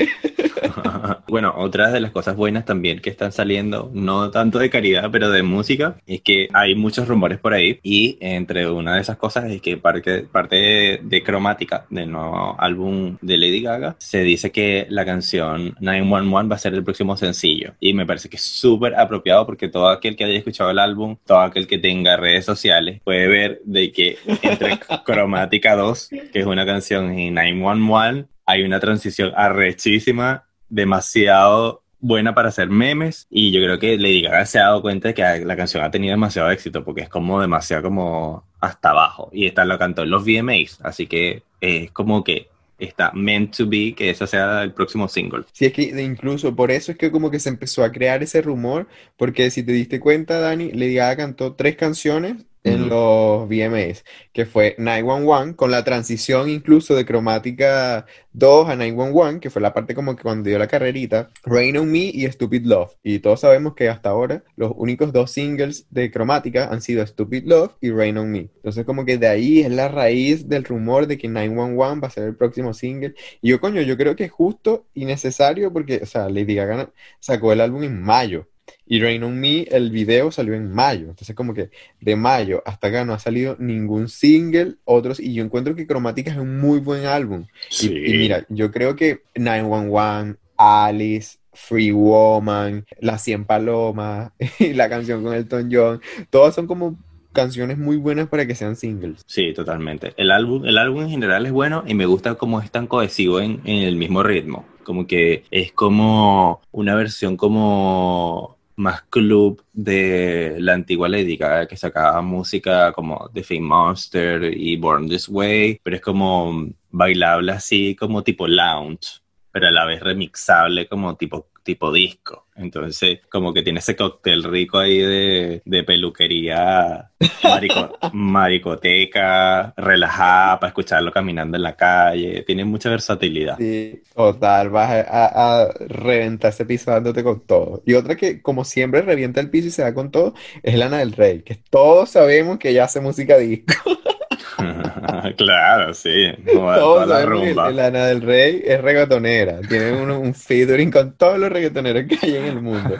Bueno, 1.28 1.54
otra 1.56 1.90
de 1.90 2.00
las 2.00 2.12
cosas 2.12 2.36
buenas 2.36 2.64
también 2.64 3.00
que 3.00 3.10
están 3.10 3.32
saliendo, 3.32 3.90
no 3.92 4.30
tanto 4.30 4.58
de 4.58 4.70
caridad, 4.70 5.10
pero 5.10 5.30
de 5.30 5.42
música, 5.42 5.96
es 6.06 6.20
que 6.20 6.48
hay 6.52 6.74
muchos 6.74 7.08
rumores 7.08 7.38
por 7.38 7.54
ahí 7.54 7.80
y 7.82 8.18
entre 8.20 8.70
una 8.70 8.94
de 8.94 9.00
esas 9.00 9.16
cosas 9.16 9.44
es 9.50 9.60
que 9.60 9.76
parte, 9.76 10.22
parte 10.24 10.56
de, 10.56 11.00
de 11.02 11.22
Cromática, 11.22 11.86
del 11.90 12.12
nuevo 12.12 12.56
álbum 12.58 13.16
de 13.20 13.36
Lady 13.36 13.62
Gaga, 13.62 13.96
se 13.98 14.22
dice 14.22 14.52
que 14.52 14.86
la 14.90 15.04
canción 15.04 15.74
911 15.80 16.48
va 16.48 16.56
a 16.56 16.58
ser 16.58 16.74
el 16.74 16.84
próximo 16.84 17.16
sencillo. 17.16 17.74
Y 17.80 17.94
me 17.94 18.06
parece 18.06 18.28
que 18.28 18.36
es 18.36 18.44
súper 18.44 18.94
apropiado 18.94 19.46
porque 19.46 19.68
todo 19.68 19.88
aquel 19.88 20.16
que 20.16 20.24
haya 20.24 20.38
escuchado 20.38 20.70
el 20.70 20.78
álbum, 20.78 21.16
todo 21.26 21.40
aquel 21.40 21.66
que 21.66 21.78
tenga 21.78 22.16
redes 22.16 22.44
sociales 22.44 23.00
puede 23.04 23.26
ver 23.26 23.60
de 23.64 23.92
que 23.92 24.18
entre 24.42 24.78
Cromática 25.04 25.74
2, 25.76 26.08
que 26.32 26.40
es 26.40 26.46
una 26.46 26.66
canción, 26.66 27.18
y 27.18 27.30
911 27.30 28.26
hay 28.46 28.62
una 28.62 28.78
transición 28.78 29.32
arrechísima 29.34 30.44
demasiado 30.74 31.82
buena 32.00 32.34
para 32.34 32.50
hacer 32.50 32.68
memes 32.68 33.26
y 33.30 33.50
yo 33.50 33.60
creo 33.62 33.78
que 33.78 33.96
Lady 33.96 34.22
Gaga 34.22 34.44
se 34.44 34.58
ha 34.58 34.64
dado 34.64 34.82
cuenta 34.82 35.08
de 35.08 35.14
que 35.14 35.44
la 35.44 35.56
canción 35.56 35.82
ha 35.82 35.90
tenido 35.90 36.12
demasiado 36.12 36.50
éxito 36.50 36.84
porque 36.84 37.02
es 37.02 37.08
como 37.08 37.40
demasiado 37.40 37.82
como 37.84 38.44
hasta 38.60 38.90
abajo 38.90 39.30
y 39.32 39.46
esta 39.46 39.64
lo 39.64 39.78
cantó 39.78 40.02
en 40.02 40.10
los 40.10 40.24
VMAs 40.24 40.80
así 40.82 41.06
que 41.06 41.42
es 41.60 41.90
como 41.92 42.22
que 42.22 42.48
está 42.78 43.12
meant 43.12 43.56
to 43.56 43.66
be 43.66 43.94
que 43.96 44.10
ese 44.10 44.26
sea 44.26 44.62
el 44.62 44.72
próximo 44.72 45.08
single. 45.08 45.44
Sí, 45.52 45.66
es 45.66 45.72
que 45.72 46.02
incluso 46.02 46.54
por 46.54 46.70
eso 46.70 46.92
es 46.92 46.98
que 46.98 47.10
como 47.10 47.30
que 47.30 47.38
se 47.38 47.48
empezó 47.48 47.84
a 47.84 47.92
crear 47.92 48.22
ese 48.22 48.42
rumor, 48.42 48.88
porque 49.16 49.50
si 49.50 49.62
te 49.62 49.72
diste 49.72 50.00
cuenta, 50.00 50.40
Dani, 50.40 50.72
Lady 50.72 50.94
Gaga 50.94 51.16
cantó 51.16 51.54
tres 51.54 51.76
canciones 51.76 52.44
en 52.64 52.88
los 52.88 53.46
VMAs, 53.46 54.04
que 54.32 54.46
fue 54.46 54.74
911, 54.78 55.54
con 55.54 55.70
la 55.70 55.84
transición 55.84 56.48
incluso 56.48 56.94
de 56.94 57.04
Cromática 57.04 58.06
2 58.32 58.68
a 58.70 58.76
911, 58.76 59.40
que 59.40 59.50
fue 59.50 59.60
la 59.62 59.74
parte 59.74 59.94
como 59.94 60.16
que 60.16 60.22
cuando 60.22 60.48
dio 60.48 60.58
la 60.58 60.66
carrerita, 60.66 61.30
Rain 61.44 61.76
on 61.76 61.92
Me 61.92 62.10
y 62.12 62.26
Stupid 62.26 62.64
Love. 62.64 62.92
Y 63.02 63.18
todos 63.18 63.40
sabemos 63.40 63.74
que 63.74 63.88
hasta 63.90 64.08
ahora 64.08 64.42
los 64.56 64.72
únicos 64.76 65.12
dos 65.12 65.30
singles 65.30 65.86
de 65.90 66.10
Cromática 66.10 66.68
han 66.72 66.80
sido 66.80 67.06
Stupid 67.06 67.44
Love 67.44 67.72
y 67.82 67.90
Rain 67.90 68.16
on 68.16 68.32
Me. 68.32 68.48
Entonces 68.56 68.84
como 68.86 69.04
que 69.04 69.18
de 69.18 69.28
ahí 69.28 69.60
es 69.60 69.70
la 69.70 69.88
raíz 69.88 70.48
del 70.48 70.64
rumor 70.64 71.06
de 71.06 71.18
que 71.18 71.28
911 71.28 72.00
va 72.00 72.08
a 72.08 72.10
ser 72.10 72.24
el 72.24 72.34
próximo 72.34 72.72
single. 72.72 73.14
Y 73.42 73.50
yo, 73.50 73.60
coño, 73.60 73.82
yo 73.82 73.96
creo 73.98 74.16
que 74.16 74.24
es 74.24 74.32
justo 74.32 74.86
y 74.94 75.04
necesario 75.04 75.70
porque, 75.70 76.00
o 76.02 76.06
sea, 76.06 76.30
Lady 76.30 76.54
Gaga 76.54 76.90
sacó 77.20 77.52
el 77.52 77.60
álbum 77.60 77.82
en 77.84 78.02
mayo 78.02 78.48
y 78.86 79.00
Rain 79.00 79.22
on 79.22 79.38
Me, 79.40 79.62
el 79.70 79.90
video 79.90 80.30
salió 80.30 80.54
en 80.54 80.70
mayo. 80.72 81.08
Entonces, 81.08 81.34
como 81.34 81.54
que 81.54 81.70
de 82.00 82.16
mayo 82.16 82.62
hasta 82.66 82.88
acá 82.88 83.04
no 83.04 83.14
ha 83.14 83.18
salido 83.18 83.56
ningún 83.58 84.08
single, 84.08 84.74
otros, 84.84 85.20
y 85.20 85.34
yo 85.34 85.44
encuentro 85.44 85.74
que 85.74 85.86
Cromática 85.86 86.30
es 86.30 86.36
un 86.36 86.58
muy 86.58 86.80
buen 86.80 87.06
álbum. 87.06 87.46
Y, 87.80 87.86
y 87.86 88.18
mira, 88.18 88.44
yo 88.48 88.70
creo 88.70 88.94
que 88.96 89.22
911, 89.34 90.38
Alice, 90.56 91.38
Free 91.52 91.92
Woman, 91.92 92.84
La 93.00 93.18
Cien 93.18 93.44
Palomas, 93.44 94.32
y 94.58 94.72
la 94.74 94.88
canción 94.88 95.22
con 95.22 95.34
Elton 95.34 95.68
John, 95.72 96.00
todas 96.30 96.54
son 96.54 96.66
como 96.66 96.98
canciones 97.32 97.78
muy 97.78 97.96
buenas 97.96 98.28
para 98.28 98.46
que 98.46 98.54
sean 98.54 98.76
singles. 98.76 99.22
Sí, 99.26 99.52
totalmente. 99.52 100.14
El 100.16 100.30
álbum, 100.30 100.64
el 100.66 100.78
álbum 100.78 101.02
en 101.02 101.10
general 101.10 101.46
es 101.46 101.52
bueno 101.52 101.82
y 101.86 101.94
me 101.94 102.06
gusta 102.06 102.36
cómo 102.36 102.60
es 102.60 102.70
tan 102.70 102.86
cohesivo 102.86 103.40
en, 103.40 103.60
en 103.64 103.82
el 103.82 103.96
mismo 103.96 104.22
ritmo. 104.22 104.66
Como 104.84 105.06
que 105.06 105.44
es 105.50 105.72
como 105.72 106.60
una 106.70 106.94
versión 106.94 107.36
como 107.36 108.53
más 108.76 109.02
club 109.02 109.64
de 109.72 110.56
la 110.58 110.74
antigua 110.74 111.08
Lady 111.08 111.36
Gaga 111.36 111.66
que 111.66 111.76
sacaba 111.76 112.20
música 112.22 112.92
como 112.92 113.30
The 113.32 113.42
Fame 113.42 113.60
Monster 113.60 114.56
y 114.56 114.76
Born 114.76 115.08
This 115.08 115.28
Way, 115.28 115.80
pero 115.82 115.96
es 115.96 116.02
como 116.02 116.68
bailable 116.90 117.52
así 117.52 117.94
como 117.96 118.22
tipo 118.22 118.46
lounge, 118.46 119.20
pero 119.54 119.68
a 119.68 119.70
la 119.70 119.86
vez 119.86 120.00
remixable 120.02 120.88
como 120.88 121.16
tipo 121.16 121.46
tipo 121.62 121.90
disco. 121.90 122.46
Entonces, 122.56 123.20
como 123.30 123.54
que 123.54 123.62
tiene 123.62 123.78
ese 123.78 123.96
cóctel 123.96 124.44
rico 124.44 124.78
ahí 124.78 124.98
de, 124.98 125.62
de 125.64 125.82
peluquería, 125.82 127.10
marico- 127.42 127.96
maricoteca, 128.12 129.72
relajada 129.76 130.60
para 130.60 130.68
escucharlo 130.68 131.10
caminando 131.10 131.56
en 131.56 131.62
la 131.62 131.74
calle. 131.74 132.42
Tiene 132.46 132.66
mucha 132.66 132.90
versatilidad. 132.90 133.56
Sí, 133.56 134.02
total, 134.14 134.68
vas 134.68 134.90
a, 134.90 135.00
a- 135.00 135.62
a 135.62 135.68
reventar 135.88 136.50
ese 136.52 136.66
piso 136.66 136.90
dándote 136.90 137.24
con 137.24 137.46
todo. 137.46 137.82
Y 137.86 137.94
otra 137.94 138.14
que, 138.16 138.42
como 138.42 138.64
siempre, 138.64 139.00
revienta 139.00 139.40
el 139.40 139.48
piso 139.48 139.68
y 139.68 139.70
se 139.70 139.80
da 139.80 139.94
con 139.94 140.10
todo, 140.10 140.34
es 140.62 140.76
Lana 140.76 140.98
del 140.98 141.12
Rey, 141.12 141.42
que 141.42 141.54
todos 141.70 142.10
sabemos 142.10 142.58
que 142.58 142.70
ella 142.70 142.84
hace 142.84 143.00
música 143.00 143.38
disco. 143.38 143.72
claro, 145.36 145.94
sí. 145.94 146.32
Toda, 146.52 146.78
Todos 146.78 147.04
toda 147.04 147.06
la 147.06 147.26
rumba. 147.26 147.70
Lana 147.70 148.06
del 148.06 148.22
Rey 148.22 148.62
es 148.64 148.80
reggaetonera. 148.80 149.60
Tiene 149.68 149.92
un, 149.92 150.10
un 150.10 150.34
featuring 150.34 150.90
con 150.90 151.16
todos 151.16 151.38
los 151.38 151.50
reggaetoneros 151.50 152.04
que 152.06 152.18
hay 152.22 152.36
en 152.36 152.44
el 152.44 152.60
mundo. 152.60 152.96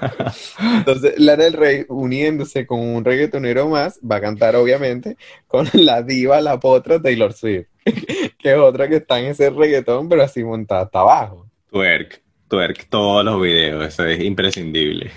Entonces, 0.77 1.15
Lana 1.19 1.45
del 1.45 1.53
Rey, 1.53 1.85
uniéndose 1.89 2.67
con 2.67 2.81
un 2.81 3.05
reggaetonero 3.05 3.69
más, 3.69 3.99
va 4.01 4.17
a 4.17 4.21
cantar, 4.21 4.57
obviamente, 4.57 5.17
con 5.47 5.69
la 5.73 6.03
diva, 6.03 6.41
la 6.41 6.59
potra 6.59 7.01
Taylor 7.01 7.33
Swift, 7.33 7.67
que 7.85 8.53
es 8.53 8.57
otra 8.57 8.89
que 8.89 8.97
está 8.97 9.19
en 9.19 9.27
ese 9.27 9.51
reggaetón, 9.51 10.09
pero 10.09 10.23
así 10.23 10.43
montada 10.43 10.83
hasta 10.83 11.01
abajo. 11.01 11.47
Twerk, 11.71 12.23
twerk, 12.49 12.89
todos 12.89 13.25
los 13.25 13.41
videos. 13.41 13.87
Eso 13.87 14.05
es 14.07 14.21
imprescindible. 14.21 15.11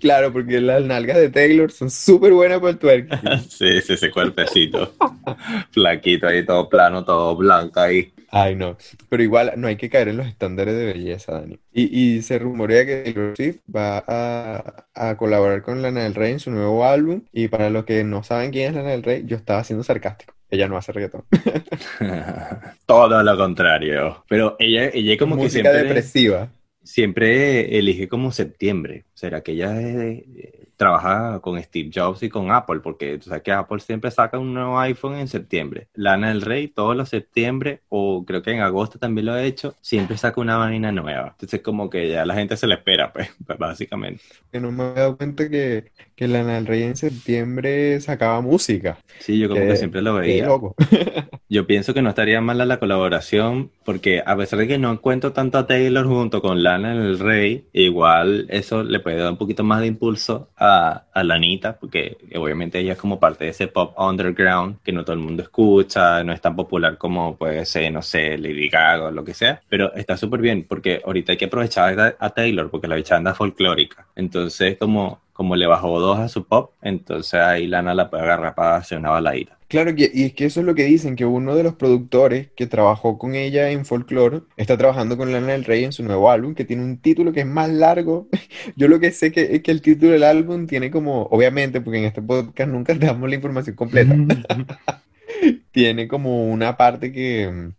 Claro, 0.00 0.32
porque 0.32 0.60
las 0.60 0.82
nalgas 0.84 1.16
de 1.18 1.30
Taylor 1.30 1.70
son 1.72 1.90
súper 1.90 2.32
buenas 2.32 2.58
para 2.60 2.70
el 2.70 2.78
twerk. 2.78 3.08
Sí, 3.48 3.80
sí, 3.82 3.92
ese 3.94 4.10
cuerpecito. 4.10 4.94
Flaquito 5.70 6.26
ahí, 6.28 6.44
todo 6.44 6.68
plano, 6.68 7.04
todo 7.04 7.36
blanco 7.36 7.80
ahí. 7.80 8.12
Ay, 8.30 8.54
no. 8.56 8.76
Pero 9.08 9.22
igual 9.22 9.52
no 9.56 9.68
hay 9.68 9.76
que 9.76 9.88
caer 9.88 10.08
en 10.08 10.18
los 10.18 10.26
estándares 10.26 10.76
de 10.76 10.84
belleza, 10.86 11.32
Dani. 11.40 11.58
Y, 11.72 12.16
y 12.18 12.22
se 12.22 12.38
rumorea 12.38 12.84
que 12.84 13.02
Taylor 13.02 13.34
Swift 13.36 13.60
va 13.74 14.04
a, 14.06 14.86
a 14.94 15.16
colaborar 15.16 15.62
con 15.62 15.80
Lana 15.80 16.02
del 16.04 16.14
Rey 16.14 16.32
en 16.32 16.40
su 16.40 16.50
nuevo 16.50 16.84
álbum. 16.84 17.24
Y 17.32 17.48
para 17.48 17.70
los 17.70 17.84
que 17.86 18.04
no 18.04 18.22
saben 18.22 18.50
quién 18.50 18.68
es 18.70 18.74
Lana 18.76 18.90
del 18.90 19.02
Rey, 19.02 19.22
yo 19.26 19.36
estaba 19.36 19.64
siendo 19.64 19.82
sarcástico. 19.82 20.34
Ella 20.50 20.68
no 20.68 20.76
hace 20.76 20.92
reggaetón. 20.92 21.24
Todo 22.86 23.22
lo 23.22 23.36
contrario. 23.36 24.24
Pero 24.28 24.56
ella, 24.58 24.90
ella 24.92 25.16
como 25.18 25.38
que 25.38 25.50
siempre, 25.50 25.78
depresiva. 25.84 26.50
siempre 26.82 27.78
elige 27.78 28.08
como 28.08 28.32
septiembre. 28.32 29.04
¿Será 29.18 29.40
que 29.40 29.50
ella 29.50 29.74
eh, 29.82 30.68
trabaja 30.76 31.40
con 31.40 31.60
Steve 31.60 31.90
Jobs 31.92 32.22
y 32.22 32.28
con 32.28 32.52
Apple? 32.52 32.78
Porque 32.78 33.18
tú 33.18 33.30
sabes 33.30 33.42
que 33.42 33.50
Apple 33.50 33.80
siempre 33.80 34.12
saca 34.12 34.38
un 34.38 34.54
nuevo 34.54 34.78
iPhone 34.78 35.16
en 35.16 35.26
septiembre. 35.26 35.88
Lana 35.94 36.28
del 36.28 36.40
Rey, 36.40 36.68
todos 36.68 36.94
los 36.94 37.08
septiembre, 37.08 37.80
o 37.88 38.24
creo 38.24 38.42
que 38.42 38.52
en 38.52 38.60
agosto 38.60 39.00
también 39.00 39.26
lo 39.26 39.32
ha 39.32 39.42
hecho, 39.42 39.74
siempre 39.80 40.16
saca 40.16 40.40
una 40.40 40.56
vaina 40.56 40.92
nueva. 40.92 41.30
Entonces 41.32 41.62
como 41.62 41.90
que 41.90 42.08
ya 42.08 42.24
la 42.24 42.34
gente 42.34 42.56
se 42.56 42.68
la 42.68 42.76
espera, 42.76 43.12
pues, 43.12 43.28
pues, 43.44 43.58
básicamente. 43.58 44.22
Que 44.52 44.60
no 44.60 44.70
me 44.70 44.84
había 44.84 45.02
dado 45.02 45.16
cuenta 45.16 45.50
que, 45.50 45.90
que 46.14 46.28
Lana 46.28 46.54
del 46.54 46.66
Rey 46.66 46.84
en 46.84 46.96
septiembre 46.96 48.00
sacaba 48.00 48.40
música. 48.40 48.98
Sí, 49.18 49.36
yo 49.40 49.48
como 49.48 49.62
que 49.62 49.76
siempre 49.76 50.00
lo 50.00 50.14
veía. 50.14 50.46
loco. 50.46 50.76
Yo 51.50 51.66
pienso 51.66 51.94
que 51.94 52.02
no 52.02 52.10
estaría 52.10 52.42
mala 52.42 52.66
la 52.66 52.78
colaboración, 52.78 53.70
porque 53.82 54.22
a 54.24 54.36
pesar 54.36 54.58
de 54.58 54.68
que 54.68 54.76
no 54.76 54.92
encuentro 54.92 55.32
tanto 55.32 55.56
a 55.56 55.66
Taylor 55.66 56.06
junto 56.06 56.42
con 56.42 56.62
Lana 56.62 56.94
del 56.94 57.18
Rey, 57.18 57.64
igual 57.72 58.46
eso 58.50 58.82
le 58.82 59.00
puede 59.08 59.22
dar 59.22 59.32
un 59.32 59.38
poquito 59.38 59.64
más 59.64 59.80
de 59.80 59.86
impulso 59.86 60.50
a, 60.58 61.04
a 61.14 61.24
Lanita, 61.24 61.78
porque 61.78 62.18
obviamente 62.36 62.78
ella 62.78 62.92
es 62.92 62.98
como 62.98 63.18
parte 63.18 63.44
de 63.44 63.52
ese 63.52 63.66
pop 63.66 63.94
underground 63.98 64.82
que 64.82 64.92
no 64.92 65.02
todo 65.02 65.14
el 65.14 65.22
mundo 65.22 65.42
escucha, 65.42 66.22
no 66.24 66.34
es 66.34 66.42
tan 66.42 66.54
popular 66.54 66.98
como 66.98 67.34
puede 67.36 67.64
ser, 67.64 67.90
no 67.90 68.02
sé, 68.02 68.36
Lady 68.36 68.68
Gaga 68.68 69.06
o 69.06 69.10
lo 69.10 69.24
que 69.24 69.32
sea, 69.32 69.62
pero 69.70 69.94
está 69.94 70.18
súper 70.18 70.42
bien, 70.42 70.66
porque 70.68 71.00
ahorita 71.02 71.32
hay 71.32 71.38
que 71.38 71.46
aprovechar 71.46 72.16
a, 72.20 72.30
Taylor, 72.30 72.70
porque 72.70 72.86
la 72.86 72.96
bicha 72.96 73.16
anda 73.16 73.34
folclórica, 73.34 74.06
entonces 74.14 74.76
como, 74.78 75.22
como 75.32 75.56
le 75.56 75.66
bajó 75.66 75.98
dos 76.00 76.18
a 76.18 76.28
su 76.28 76.44
pop, 76.44 76.72
entonces 76.82 77.40
ahí 77.40 77.66
Lana 77.66 77.94
la 77.94 78.10
puede 78.10 78.24
agarrar 78.24 78.54
para 78.54 78.76
hacer 78.76 78.98
una 78.98 79.08
baladita. 79.08 79.57
Claro, 79.68 79.94
que- 79.94 80.10
y 80.12 80.24
es 80.24 80.32
que 80.32 80.46
eso 80.46 80.60
es 80.60 80.66
lo 80.66 80.74
que 80.74 80.84
dicen, 80.84 81.14
que 81.14 81.26
uno 81.26 81.54
de 81.54 81.62
los 81.62 81.74
productores 81.74 82.48
que 82.56 82.66
trabajó 82.66 83.18
con 83.18 83.34
ella 83.34 83.70
en 83.70 83.84
Folklore 83.84 84.40
está 84.56 84.78
trabajando 84.78 85.16
con 85.18 85.30
Lana 85.30 85.48
del 85.52 85.64
Rey 85.66 85.84
en 85.84 85.92
su 85.92 86.02
nuevo 86.02 86.30
álbum, 86.30 86.54
que 86.54 86.64
tiene 86.64 86.82
un 86.84 86.98
título 86.98 87.32
que 87.32 87.40
es 87.40 87.46
más 87.46 87.68
largo. 87.68 88.28
Yo 88.76 88.88
lo 88.88 88.98
que 88.98 89.10
sé 89.12 89.30
que, 89.30 89.54
es 89.56 89.62
que 89.62 89.70
el 89.70 89.82
título 89.82 90.12
del 90.12 90.22
álbum 90.24 90.66
tiene 90.66 90.90
como, 90.90 91.22
obviamente, 91.24 91.80
porque 91.82 91.98
en 91.98 92.04
este 92.06 92.22
podcast 92.22 92.70
nunca 92.70 92.94
damos 92.94 93.28
la 93.28 93.34
información 93.34 93.76
completa, 93.76 94.16
tiene 95.72 96.08
como 96.08 96.46
una 96.50 96.76
parte 96.76 97.12
que, 97.12 97.70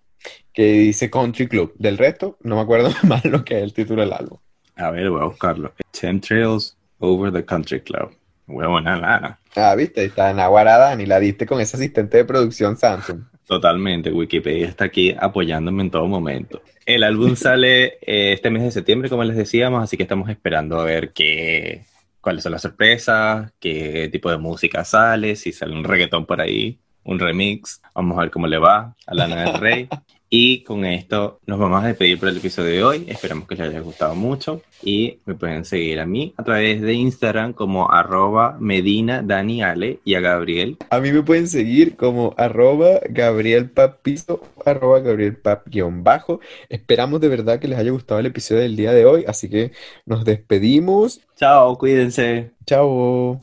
que 0.54 0.64
dice 0.74 1.10
Country 1.10 1.48
Club. 1.48 1.74
Del 1.78 1.98
resto, 1.98 2.38
no 2.44 2.56
me 2.56 2.62
acuerdo 2.62 2.92
más 3.08 3.26
lo 3.26 3.44
que 3.44 3.58
es 3.58 3.64
el 3.64 3.74
título 3.74 4.02
del 4.02 4.14
álbum. 4.14 4.38
A 4.76 4.92
ver, 4.92 5.10
voy 5.10 5.22
a 5.22 5.26
buscarlo. 5.26 5.74
Chemtrails 5.92 6.78
Over 7.00 7.34
the 7.34 7.44
Country 7.44 7.82
Club. 7.82 8.12
Huevona 8.50 8.98
lana. 8.98 9.40
Ah, 9.56 9.76
viste, 9.76 10.04
está 10.04 10.32
en 10.32 10.40
Aguarada 10.40 10.96
ni 10.96 11.06
la 11.06 11.20
diste 11.20 11.46
con 11.46 11.62
ese 11.62 11.78
asistente 11.78 12.18
de 12.18 12.26
producción 12.26 12.78
Samsung. 12.78 13.24
Totalmente, 13.46 14.12
Wikipedia 14.12 14.68
está 14.68 14.86
aquí 14.86 15.16
apoyándome 15.20 15.84
en 15.84 15.92
todo 15.92 16.08
momento. 16.08 16.62
El 16.86 17.04
álbum 17.04 17.36
sale 17.36 17.98
eh, 18.02 18.34
este 18.34 18.50
mes 18.50 18.64
de 18.64 18.72
septiembre, 18.72 19.10
como 19.10 19.24
les 19.24 19.38
decíamos, 19.38 19.84
así 19.84 19.98
que 19.98 20.04
estamos 20.04 20.30
esperando 20.30 20.80
a 20.80 20.84
ver 20.84 21.14
qué, 21.14 21.86
cuáles 22.22 22.44
son 22.44 22.52
las 22.52 22.62
sorpresas, 22.62 23.52
qué 23.60 24.10
tipo 24.12 24.30
de 24.30 24.38
música 24.38 24.84
sale, 24.84 25.36
si 25.36 25.52
sale 25.52 25.74
un 25.74 25.84
reggaetón 25.84 26.26
por 26.26 26.42
ahí, 26.42 26.80
un 27.04 27.20
remix. 27.20 27.82
Vamos 27.96 28.18
a 28.18 28.22
ver 28.22 28.32
cómo 28.32 28.48
le 28.48 28.58
va 28.58 28.96
a 29.08 29.14
Lana 29.14 29.44
del 29.44 29.60
Rey. 29.60 29.90
Y 30.32 30.64
con 30.64 30.86
esto 30.86 31.40
nos 31.48 31.58
vamos 31.58 31.84
a 31.84 31.88
despedir 31.88 32.20
por 32.20 32.30
el 32.30 32.38
episodio 32.38 32.72
de 32.72 32.84
hoy. 32.84 33.06
Esperamos 33.08 33.48
que 33.48 33.56
les 33.56 33.70
haya 33.70 33.80
gustado 33.80 34.14
mucho. 34.14 34.62
Y 34.84 35.20
me 35.26 35.34
pueden 35.34 35.66
seguir 35.66 36.00
a 36.00 36.06
mí 36.06 36.34
a 36.38 36.44
través 36.44 36.82
de 36.82 36.94
Instagram 36.94 37.54
como 37.54 37.92
arroba 37.92 38.56
Medina 38.60 39.24
Daniale 39.24 40.00
y 40.06 40.14
a 40.14 40.20
Gabriel. 40.20 40.78
A 40.92 41.00
mí 41.00 41.12
me 41.12 41.24
pueden 41.24 41.48
seguir 41.48 41.96
como 41.96 42.36
arroba 42.38 43.00
Gabriel 43.10 43.72
Papizo, 43.72 44.42
arroba 44.66 45.00
Gabriel 45.00 45.36
Pap 45.36 45.68
guion 45.68 46.04
bajo. 46.04 46.40
Esperamos 46.70 47.20
de 47.22 47.28
verdad 47.28 47.60
que 47.60 47.68
les 47.68 47.80
haya 47.80 47.92
gustado 47.92 48.20
el 48.20 48.28
episodio 48.28 48.62
del 48.62 48.76
día 48.76 48.94
de 48.94 49.06
hoy. 49.06 49.26
Así 49.28 49.50
que 49.50 49.72
nos 50.06 50.26
despedimos. 50.26 51.22
Chao, 51.38 51.76
cuídense. 51.78 52.52
Chao. 52.68 53.42